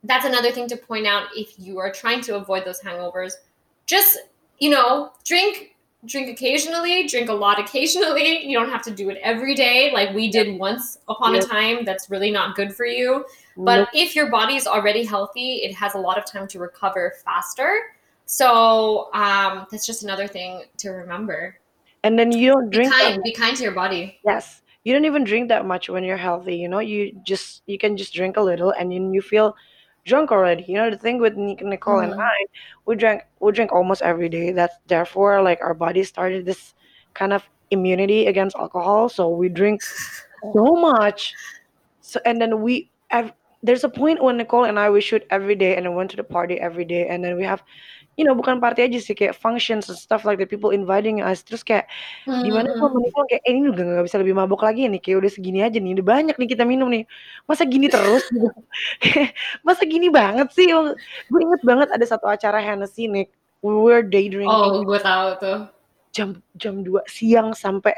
[0.09, 3.37] that's another thing to point out if you are trying to avoid those hangovers.
[3.85, 4.17] Just
[4.63, 5.72] you know, drink
[6.07, 8.45] drink occasionally, drink a lot occasionally.
[8.47, 11.45] You don't have to do it every day like we did once upon Yep.
[11.45, 11.85] a time.
[11.85, 13.25] That's really not good for you.
[13.57, 17.15] But if your body is already healthy, it has a lot of time to recover
[17.25, 17.95] faster.
[18.27, 21.59] So um, that's just another thing to remember.
[22.05, 23.23] and then you don't drink that kind.
[23.23, 24.19] Be kind to your body.
[24.25, 24.63] Yes.
[24.85, 26.81] You don't even drink that much when you're healthy, you know?
[26.81, 29.55] You just you can just drink a little and then you feel
[30.05, 30.65] drunk already.
[30.69, 32.21] You know the thing with Nic- Nicole and Mhm.
[32.21, 32.47] I,
[32.87, 34.53] we drank we drink almost every day.
[34.53, 36.75] That's therefore like our body started this
[37.15, 39.83] kind of immunity against alcohol, so we drink
[40.53, 41.35] so much.
[42.01, 43.33] So and then we have
[43.63, 46.19] there's a point when Nicole and I we shoot every day and then went to
[46.19, 47.63] the party every day and then we have
[48.19, 51.41] you know bukan party aja sih kayak functions and stuff like that people inviting us
[51.41, 51.87] terus kayak
[52.27, 52.77] di mana Mhm.
[52.77, 55.63] sama Nicole kayak eh, ini udah nggak bisa lebih mabok lagi nih kayak udah segini
[55.63, 57.07] aja nih udah banyak nih kita minum nih
[57.47, 58.27] masa gini terus
[59.67, 60.69] masa gini banget sih
[61.29, 63.31] gue inget banget ada satu acara Hennessy nih
[63.63, 65.59] we were day drinking Oh, gue tahu tuh.
[66.13, 67.97] jam jam 2 siang sampai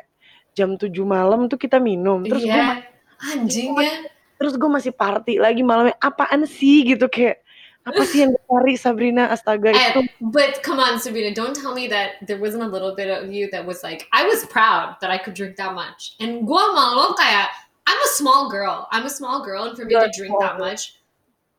[0.55, 2.87] jam 7 malam tuh kita minum terus gue Iya.
[3.25, 4.14] Anjingnya.
[4.39, 7.45] Terus gue masih party lagi malamnya apaan sih gitu kayak
[7.85, 11.85] apa sih yang dicari Sabrina astaga itu And, but come on, Sabrina, don't tell me
[11.93, 15.13] that there wasn't a little bit of you that was like, I was proud that
[15.13, 16.17] I could drink that much.
[16.17, 17.53] And gua malu kayak,
[17.85, 18.89] I'm a small girl.
[18.89, 20.97] I'm a small girl, and for me You're to drink that much,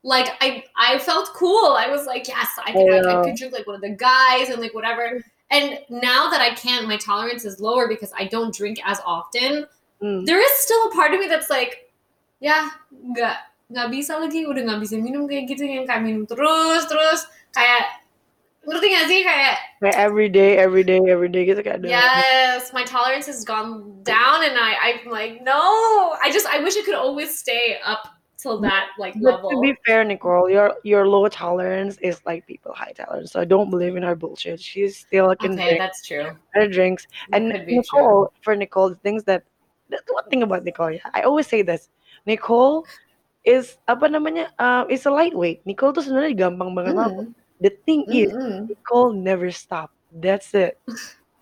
[0.01, 1.77] like I, I felt cool.
[1.77, 4.49] I was like, yes, I could, I, I could drink like one of the guys
[4.49, 5.21] and like whatever.
[5.53, 9.69] And now that I can't, my tolerance is lower because I don't drink as often.
[10.01, 10.25] Hmm.
[10.25, 11.84] There is still a part of me that's like,
[12.39, 16.85] ya nggak nggak bisa lagi, udah nggak bisa minum kayak gitu yang kayak minum terus
[16.85, 18.05] terus kayak
[18.65, 22.81] ngerti gak sih kayak kayak every day every day every day gitu kayak yes my
[22.81, 25.61] tolerance has gone down and I I'm like no
[26.17, 28.09] I just I wish I could always stay up
[28.45, 32.45] till that like But level to be fair, Nicole, your your low tolerance is like
[32.45, 33.31] people high tolerance.
[33.33, 34.61] So I don't believe in her bullshit.
[34.61, 37.07] She's still can okay drink that's true her drinks.
[37.33, 38.29] And be true.
[38.41, 39.43] For Nicole, the things that
[39.89, 41.89] that's one thing about Nicole, I always say this.
[42.25, 42.83] Nicole
[43.45, 44.49] is apa namanya?
[44.57, 45.61] Uh, is a lightweight.
[45.63, 46.93] Nicole tuh sebenarnya gampang banget.
[46.97, 47.31] Mm,
[47.63, 48.59] The thing is, mm, mm.
[48.67, 49.93] Nicole never stop.
[50.11, 50.75] That's it.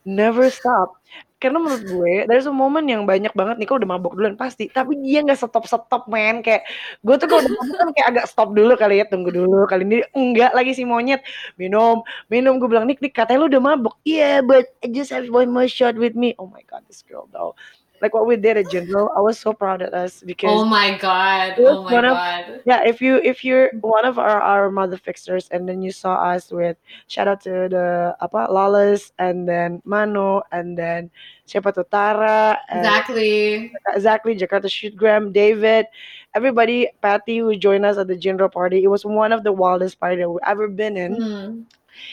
[0.03, 0.99] Never stop.
[1.43, 4.95] Karena menurut gue, there's a moment yang banyak banget Nicole udah mabuk duluan pasti, tapi
[5.03, 6.39] dia nggak stop-stop man.
[6.39, 6.63] Kayak
[7.03, 9.67] gue tuh kalau udah mabuk kan kayak agak stop dulu kali ya, tunggu dulu.
[9.67, 11.19] Kali ini enggak lagi si monyet.
[11.59, 11.99] Minum,
[12.31, 12.63] minum.
[12.63, 13.95] Gue bilang, Nick, Nick katanya lu udah mabuk.
[14.07, 16.31] Yeah, but I just have one more shot with me.
[16.39, 17.59] Oh my God, this girl though.
[18.03, 20.99] Like what we did at General, I was so proud of us because oh my
[20.99, 22.59] god oh my one of- god.
[22.67, 26.19] Yeah, if you if you're one of our our mother fixers and then you saw
[26.19, 26.75] us with
[27.07, 31.07] shout out to the apa Lawless and then Mano and then
[31.47, 33.71] siapa tuh Tara exactly.
[33.95, 35.87] Exactly Jakarta Shootgram David
[36.35, 38.83] everybody Patty who joined us at the general party.
[38.83, 41.15] It was one of the wildest party that we've ever been in.
[41.15, 41.63] Mm.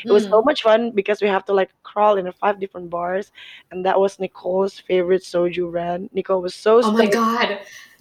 [0.04, 0.30] It was Mm.
[0.30, 3.32] so much fun because we have to like crawl in five different bars
[3.70, 7.14] and that was Nicole's favorite soju brand Nicole was so oh my stoked.
[7.14, 7.48] god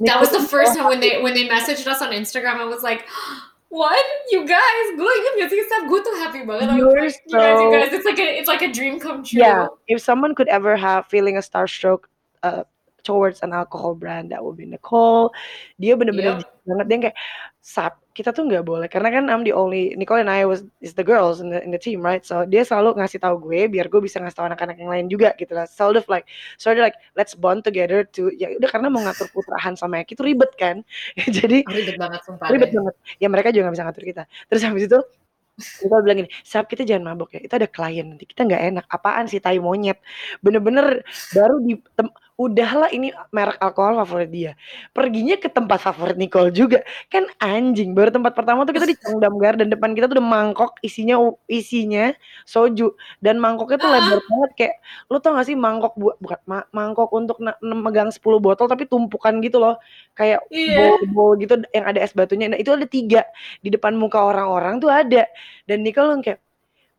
[0.08, 2.56] that was the so first time when they when they messaged us on Instagram.
[2.60, 3.04] I was like,
[3.70, 4.00] "What,
[4.32, 4.86] you guys?
[4.96, 5.92] Gue inget gak sih Sab?
[5.92, 6.72] Gue tuh happy banget.
[6.72, 8.96] I was You're like, you guys, you guys, it's like a it's like a dream
[8.98, 12.08] come true." Yeah, if someone could ever have feeling a starstroke
[12.48, 12.64] uh,
[13.04, 15.36] towards an alcohol brand, that would be Nicole.
[15.84, 16.48] Dia bener-bener Yep.
[16.66, 17.18] banget dia kayak
[17.60, 20.92] sap kita tuh nggak boleh karena kan I'm the only Nicole and I was is
[20.92, 22.20] the girls in the in the team right?
[22.20, 25.32] So dia selalu ngasih tahu gue biar gue bisa ngasih tahu anak-anak yang lain juga
[25.40, 25.64] gitu lah.
[25.64, 26.28] Sort of like
[26.60, 30.20] sort of like let's bond together to ya udah karena mau ngatur putrahan sama Eki
[30.20, 30.84] itu ribet kan?
[31.40, 32.96] Jadi Ribet banget sumpah ribet banget.
[33.24, 34.24] Ya mereka juga nggak bisa ngatur kita.
[34.52, 35.00] Terus habis itu
[35.60, 38.86] kita bilang gini sab kita jangan mabok ya itu ada klien nanti kita nggak enak.
[38.92, 40.04] Apaan sih tai monyet?
[40.44, 41.80] Bener-bener baru di
[42.40, 44.52] udahlah ini merek alkohol favorit dia
[44.96, 46.80] perginya ke tempat favorit Nicole juga
[47.12, 50.80] kan anjing baru tempat pertama tuh kita di Cangdam Garden depan kita tuh udah mangkok
[50.80, 51.20] isinya
[51.52, 52.16] isinya
[52.48, 54.76] soju dan mangkoknya tuh lebar banget kayak
[55.12, 59.36] lu tau gak sih mangkok buat bukan ma- mangkok untuk megang 10 botol tapi tumpukan
[59.44, 59.76] gitu loh
[60.16, 60.96] kayak Iya.
[61.12, 62.48] bowl gitu yang ada es batunya.
[62.50, 63.22] Nah, itu ada tiga
[63.60, 65.28] di depan muka orang-orang tuh ada.
[65.68, 66.40] Dan Nicole kayak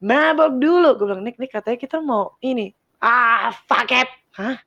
[0.00, 0.96] mabok dulu.
[0.96, 2.72] Gue bilang, Nick, Nick katanya kita mau ini.
[3.00, 4.08] Ah, fuck it.
[4.36, 4.60] Hah?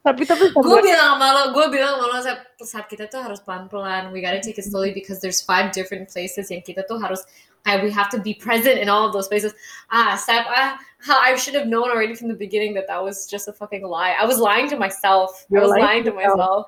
[0.00, 2.18] Tapi tapi Gue bilang sama lo, gue bilang sama lo
[2.64, 4.08] saat, kita tuh harus pelan-pelan.
[4.10, 7.22] We gotta take it slowly because there's five different places yang kita tuh harus
[7.66, 9.52] kayak we have to be present in all of those places.
[9.92, 13.28] Ah, Sep, ah, how I should have known already from the beginning that that was
[13.28, 14.16] just a fucking lie.
[14.16, 15.44] I was lying to myself.
[15.52, 16.64] I You're was lying lying to myself.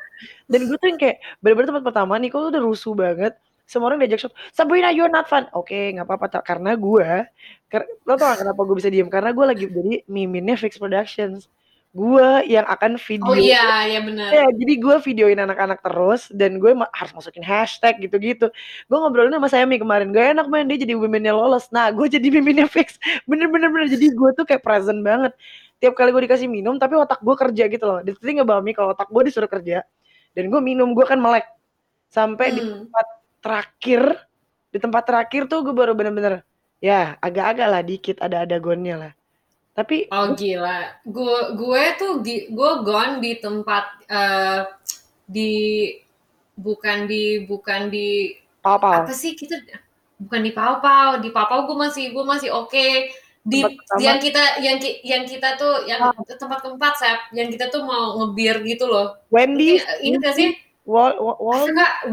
[0.52, 3.32] dan gue tuh yang kayak bener-bener tempat pertama Nicole tuh udah rusuh banget.
[3.70, 4.34] Semua orang diajak shot.
[4.50, 5.46] Sabrina, you're not fun.
[5.54, 6.42] Oke, nggak apa-apa.
[6.42, 7.06] Karena gue,
[7.70, 9.06] ker- lo tau gak kenapa gue bisa diem?
[9.06, 11.46] Karena gue lagi jadi miminnya Fix Productions.
[11.91, 14.30] Gue yang akan video Oh iya, iya benar.
[14.30, 18.47] Ya, jadi gue videoin anak-anak terus dan gue ma- harus masukin hashtag gitu-gitu.
[18.86, 21.66] Gue ngobrolin sama Sammy kemarin, gak enak main dia jadi miminnya lolos.
[21.74, 22.95] Nah, gue jadi miminnya fix.
[23.26, 23.91] Bener-bener bener.
[23.91, 25.34] Jadi gue tuh kayak present banget.
[25.82, 27.99] Tiap kali gue dikasih minum, tapi otak gue kerja gitu loh.
[28.07, 29.82] Di sini nggak Mi kalau otak gue disuruh kerja
[30.38, 31.51] dan gue minum, gue kan melek
[32.07, 32.86] sampai di Hmm.
[32.86, 33.07] tempat
[33.43, 34.03] terakhir.
[34.70, 36.47] Di tempat terakhir tuh gue baru bener-bener
[36.78, 39.12] ya agak-agak lah dikit ada ada gonnya lah.
[39.70, 44.60] Tapi Oh gila, gue gue tuh di gue gone di tempat eh,
[45.30, 45.52] di
[46.58, 49.06] bukan di bukan di pau-pau.
[49.06, 49.56] apa sih kita
[50.18, 51.22] bukan di pau-pau.
[51.22, 53.14] Di pau-pau gue masih gue masih oke.
[53.40, 57.86] Di Tempat yang kita yang yang kita tuh yang tempat keempat Sep, yang kita tuh
[57.88, 59.16] mau ngebir gitu loh.
[59.32, 60.50] Wendy's, ingat gak sih?
[60.84, 62.04] Wal, Wal, I Wal, forgot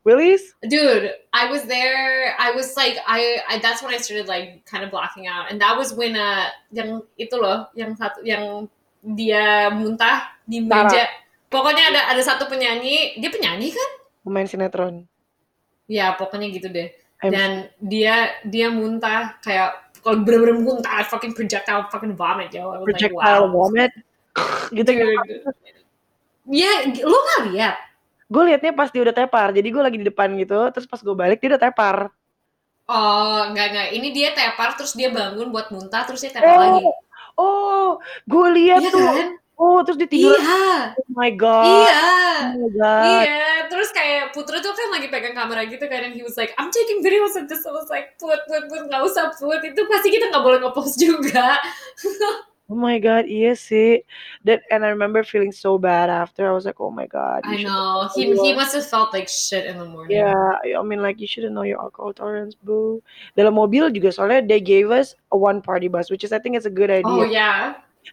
[0.00, 4.64] Willie's dude i was there i was like I, I that's when i started like
[4.64, 5.50] kind of blacking out.
[5.50, 8.70] And that was when uh yang itu loh yang satu yang
[9.02, 10.88] dia muntah di Tara.
[10.88, 11.04] meja.
[11.50, 13.90] Pokoknya ada ada satu penyanyi dia penyanyi kan?
[14.22, 15.04] Pemain sinetron.
[15.90, 16.86] ya pokoknya gitu deh.
[17.20, 17.50] I'm- dan
[17.82, 22.70] dia dia muntah kayak kalau bener-bener muntah fucking projectile fucking vomit yo.
[22.70, 23.66] I was like projectile wow.
[23.66, 23.90] vomit?
[24.70, 24.86] Gitu.
[24.86, 25.42] Dude.
[26.46, 27.76] ya lu nggak lihat
[28.30, 31.14] gue liatnya pas dia udah tepar jadi gue lagi di depan gitu terus pas gue
[31.18, 31.96] balik dia udah tepar.
[32.90, 36.86] Oh enggak enggak ini dia tepar terus dia bangun buat muntah terus dia tepar lagi.
[37.34, 39.02] oh gue liat iya tuh.
[39.02, 39.28] kan?
[39.60, 40.40] Oh terus dia tidur.
[40.40, 40.96] Iya.
[40.96, 41.68] Oh my god.
[41.68, 42.08] Iya,
[42.56, 43.04] oh my god.
[43.04, 43.44] Iya.
[43.68, 46.72] Terus kayak Putra tuh kan lagi pegang kamera gitu kan, and he was like, I'm
[46.72, 47.68] taking videos of this.
[47.68, 49.60] I was like, put, put, put, nggak usah put.
[49.60, 51.60] Itu pasti kita nggak boleh ngepost juga.
[52.70, 54.06] oh my god iya sih eh.
[54.46, 57.66] that and I remember feeling so bad after I was like oh my god I
[57.66, 58.08] know.
[58.14, 60.16] He he must have felt like shit in the morning.
[60.16, 63.02] Yeah, I mean like you shouldn't know your alcohol tolerance, boo.
[63.34, 66.54] Dalam mobil juga soalnya they gave us a one party bus, which is I think
[66.54, 67.20] it's a good oh, idea.
[67.20, 67.60] Oh yeah.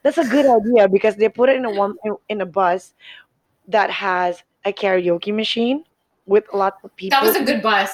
[0.03, 1.95] That's a good idea because they put it in a one
[2.27, 2.93] in, a bus
[3.67, 5.83] that has a karaoke machine
[6.25, 7.15] with lots of people.
[7.15, 7.89] That was a good bus.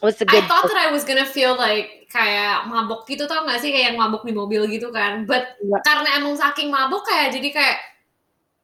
[0.00, 0.72] What's a I good I thought bus.
[0.72, 4.22] that I was gonna feel like kayak mabok gitu tau gak sih kayak yang mabok
[4.22, 5.26] di mobil gitu kan.
[5.26, 5.82] But Enggak.
[5.82, 7.76] karena emang saking mabok kayak jadi kayak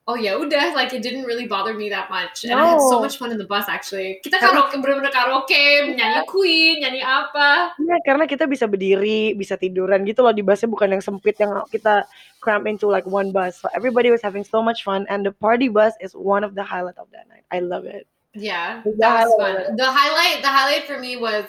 [0.03, 2.99] oh ya udah like it didn't really bother me that much and I had so
[2.99, 4.19] much fun in the bus actually.
[4.19, 7.71] Kita karaoke bener-bener karaoke, nyanyi Queen, nyanyi apa.
[7.79, 11.63] Iya, karena kita bisa berdiri, bisa tiduran gitu loh di busnya bukan yang sempit yang
[11.71, 12.03] kita
[12.43, 13.63] cramp into like one bus.
[13.63, 16.63] So everybody was having so much fun and the party bus is one of the
[16.67, 17.47] highlight of that night.
[17.47, 18.03] I love it.
[18.35, 19.77] Yeah, that was fun.
[19.77, 21.47] The highlight, the highlight for me was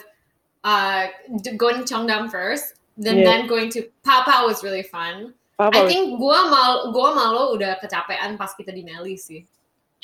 [0.64, 1.06] uh
[1.60, 3.28] going to Cheongdam first, then Yeah.
[3.28, 5.36] then going to Pao was really fun.
[5.60, 5.70] Apa?
[5.70, 9.44] I think gua mal gua malu udah kecapean pas kita di Nelly sih.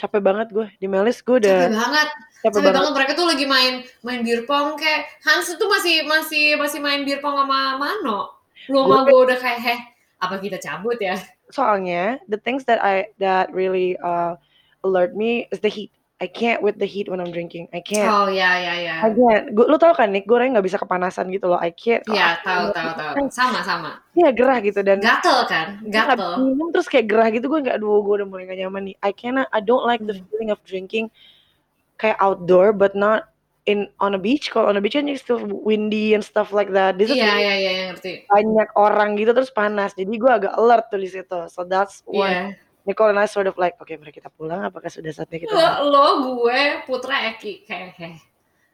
[0.00, 2.08] capek banget gue di Melis gue udah Capek banget.
[2.08, 2.72] capek Capek banget.
[2.72, 7.04] banget mereka tuh lagi main main beer pong kayak Hans itu masih masih masih main
[7.04, 8.32] beer pong sama Mano.
[8.72, 9.80] Lu sama gue udah kayak heh
[10.16, 11.20] apa kita cabut ya?
[11.52, 14.40] Soalnya the things that I that really uh,
[14.88, 15.92] alert me is the heat.
[16.20, 17.72] I can't with the heat when I'm drinking.
[17.72, 18.04] I can't.
[18.04, 18.94] Oh ya ya ya.
[19.00, 19.56] I can't.
[19.56, 21.56] Gua, lu tau kan Nick, gue orangnya nggak bisa kepanasan gitu loh.
[21.56, 22.04] I can't.
[22.04, 23.12] Iya tahu tahu tahu.
[23.32, 24.04] Sama sama.
[24.12, 25.80] Iya gerah gitu dan Gatel kan?
[25.88, 26.32] Gatel.
[26.44, 29.16] minum terus kayak gerah gitu gue nggak aduh gue udah mulai gak nyaman nih I
[29.16, 30.28] cannot I don't like the Hmm.
[30.28, 31.08] feeling of drinking
[31.96, 33.32] kayak outdoor but not
[33.64, 36.96] in on a beach kalau on a beach kan still windy and stuff like that
[36.96, 38.24] Iya iya iya ngerti.
[38.26, 42.52] banyak orang gitu terus panas jadi gue agak alert tuh di situ so that's why
[42.52, 42.69] Iya.
[42.90, 44.66] Nicole and I sort of like oke mari kita pulang.
[44.66, 46.04] Apakah sudah saatnya kita Lo, lo,
[46.42, 48.18] gue, Putra, Eki kayak heh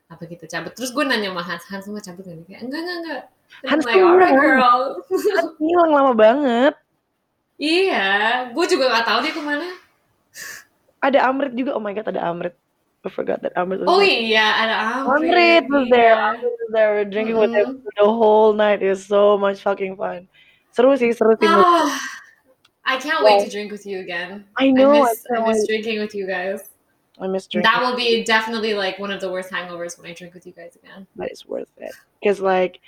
[0.06, 0.72] apa kita cabut.
[0.72, 3.22] Terus gue nanya sama Hans Hans mau cabut gak kayak enggak enggak enggak.
[3.68, 4.80] Hans like alright girl.
[5.60, 6.74] Hilang lama banget.
[7.56, 8.06] Iya
[8.52, 9.68] gue juga gak tahu dia ke mana.
[11.00, 11.76] Ada Amrit juga.
[11.76, 12.56] Oh my god ada Amrit.
[13.06, 14.10] I forgot that Amrit was oh there.
[14.10, 14.74] iya ada
[15.06, 15.30] Amrit.
[15.30, 16.26] Amrit was there iya.
[16.34, 16.88] Amrit was there.
[16.90, 17.82] We're drinking with him Mhm.
[17.86, 18.82] for the whole night.
[18.82, 20.26] It was so much fucking fun.
[20.74, 21.46] Seru sih seru sih.
[21.46, 21.86] Ah,
[22.86, 25.48] I can't wait to drink with you again I know I I, miss, I can't
[25.48, 26.70] miss drinking with you guys
[27.20, 30.14] I miss drinking that will be definitely like one of the worst hangovers when I
[30.14, 32.80] drink with you guys again but it's worth it because like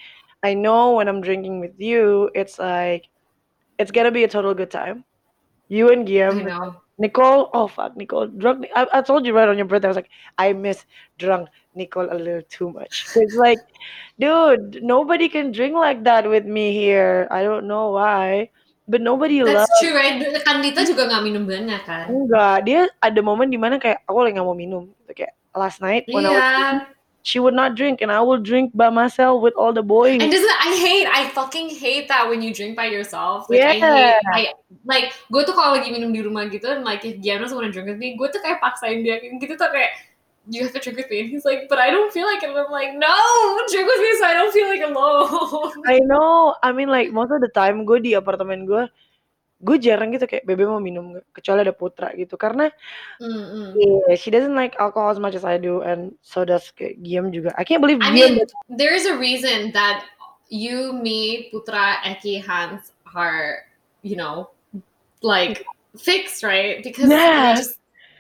[0.42, 3.08] I know when I'm drinking with you it's like
[3.78, 5.04] it's gonna be a total good time
[5.68, 8.66] you and I Guillaume know Nicole, oh fuck, Nicole, drunk.
[8.74, 9.86] I, I told you right on your birthday.
[9.86, 10.84] I was like, I miss
[11.16, 13.06] drunk Nicole a little too much.
[13.14, 13.58] It's like,
[14.18, 17.28] dude, nobody can drink like that with me here.
[17.30, 18.50] I don't know why,
[18.88, 19.78] but nobody that's loves.
[19.78, 24.02] true right Kandita juga gak minum banyak kan Enggak, dia ada momen di mana kayak
[24.08, 24.88] aku lagi nggak mau minum.
[25.12, 26.96] Kayak last night when I was, iya
[27.28, 30.16] she would not drink and I will drink by myself with all the boys.
[30.16, 33.52] And doesn't I hate I fucking hate that when you drink by yourself.
[33.52, 34.16] Like I Yeah.
[34.16, 34.42] hate I
[34.88, 37.92] like gue tuh kalau lagi minum di rumah gitu and like if Gianna's wanna drink
[37.92, 39.92] with me, gue tuh kayak paksain dia gitu tuh kayak
[40.48, 41.20] you have to drink with me.
[41.20, 42.50] And he's like, but I don't feel like it.
[42.50, 43.14] And I'm like, no,
[43.70, 45.84] drink with me so I don't feel like alone.
[45.86, 46.56] I know.
[46.62, 48.88] I mean like most of the time gue di apartemen gue
[49.58, 52.70] gue jarang gitu kayak bebe mau minum kecuali ada putra gitu karena
[53.18, 53.74] Mm-mm.
[53.74, 57.34] yeah, she doesn't like alcohol as much as I do and so does kayak Guillaume
[57.34, 60.06] juga I can't believe I Guillaume mean, there is a reason that
[60.48, 63.66] you, me, Putra, Eki, Hans are,
[64.02, 64.50] you know,
[65.22, 65.64] like
[65.96, 66.82] fixed, right?
[66.82, 67.54] Because Yeah.
[67.56, 67.78] just,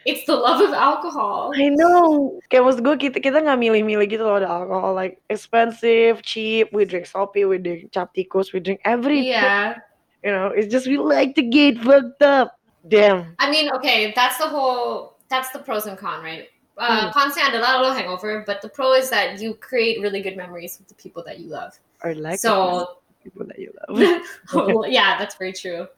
[0.08, 1.52] it's the love of alcohol.
[1.52, 6.24] I know kayak maksud gue kita kita nggak milih-milih gitu loh ada alcohol like expensive
[6.24, 9.76] cheap we drink sopi we drink cap tikus we drink everything Yeah.
[10.24, 12.56] you know it's just we like to get fucked up
[12.88, 16.48] damn I mean, okay, that's the whole, that's the pros and cons, right?
[16.78, 20.78] Uh, Consnya adalah lo hangover, but the pro is that you create really good memories
[20.78, 21.74] with the people that you love.
[22.06, 24.22] or like So people that you love
[24.54, 25.90] Well, yeah, that's very true.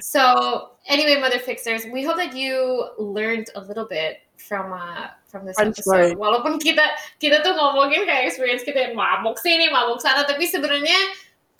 [0.00, 5.44] So anyway, mother fixers, we hope that you learned a little bit from uh from
[5.46, 5.82] this Fun episode.
[5.82, 6.10] story.
[6.16, 10.96] Walaupun kita kita tuh ngomongin kayak experience kita yang mabuk sini, mabuk sana, tapi sebenarnya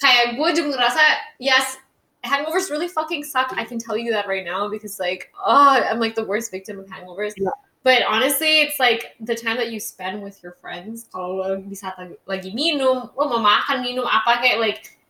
[0.01, 1.03] kayak gue juga ngerasa
[1.39, 1.77] yes,
[2.25, 3.53] hangovers really fucking suck.
[3.53, 6.81] I can tell you that right now because like oh, I'm like the worst victim
[6.81, 7.37] of hangovers.
[7.37, 7.53] Yeah.
[7.81, 11.09] But honestly, it's like the time that you spend with your friends.
[11.09, 15.01] Kalau bisa lagi, lagi minum, lo mau makan minum apa kayak like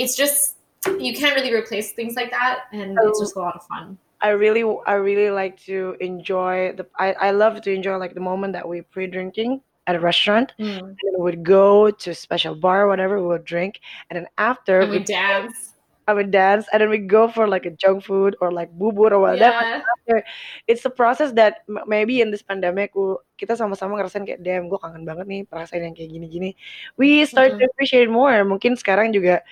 [0.00, 0.53] it's just
[0.98, 3.22] you can't really replace things like that, and it's Oh.
[3.22, 3.98] just a lot of fun.
[4.24, 8.24] I really I really like to enjoy the I, I love to enjoy like the
[8.24, 10.80] moment that we pre-drinking at a restaurant Mm.
[10.96, 14.24] and we would go to a special bar or whatever we would drink and then
[14.40, 15.76] after And we dance.
[16.08, 19.12] I would dance and then we go for like a junk food or like bubur
[19.12, 20.24] or whatever Yeah.
[20.68, 24.80] it's a process that maybe in this pandemic we- kita sama-sama ngerasain kayak damn gue
[24.80, 26.56] kangen banget nih perasaan yang kayak gini-gini
[26.96, 27.68] we start to Mm-mm.
[27.72, 29.44] appreciate more mungkin sekarang juga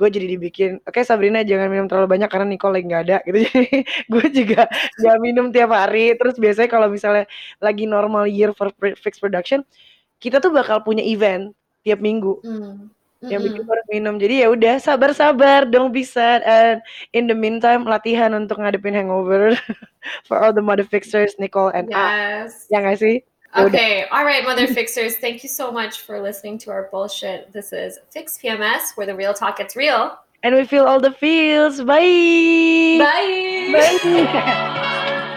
[0.00, 3.38] gue jadi dibikin oke Sabrina jangan minum terlalu banyak karena Nicole lagi nggak ada gitu
[3.52, 4.62] jadi gue juga
[4.96, 7.28] nggak minum tiap hari terus biasanya kalau misalnya
[7.60, 9.60] lagi normal year for fixed production
[10.16, 11.52] kita tuh bakal punya event
[11.84, 12.40] tiap minggu
[13.20, 13.28] Mm.
[13.28, 13.72] yang bikin Mm-mm.
[13.76, 16.80] orang minum jadi ya udah sabar-sabar don't be sad and
[17.12, 19.52] in the meantime latihan untuk ngadepin hangover
[20.26, 22.64] for all the mother fixers Nicole and Yes.
[22.72, 23.20] ya nggak sih.
[23.56, 24.04] Okay.
[24.12, 25.16] All right, mother fixers.
[25.16, 27.52] Thank you so much for listening to our bullshit.
[27.52, 30.18] This is Fix PMS, where the real talk gets real.
[30.42, 33.72] and we feel all the feels bye Bye.
[34.02, 35.26] bye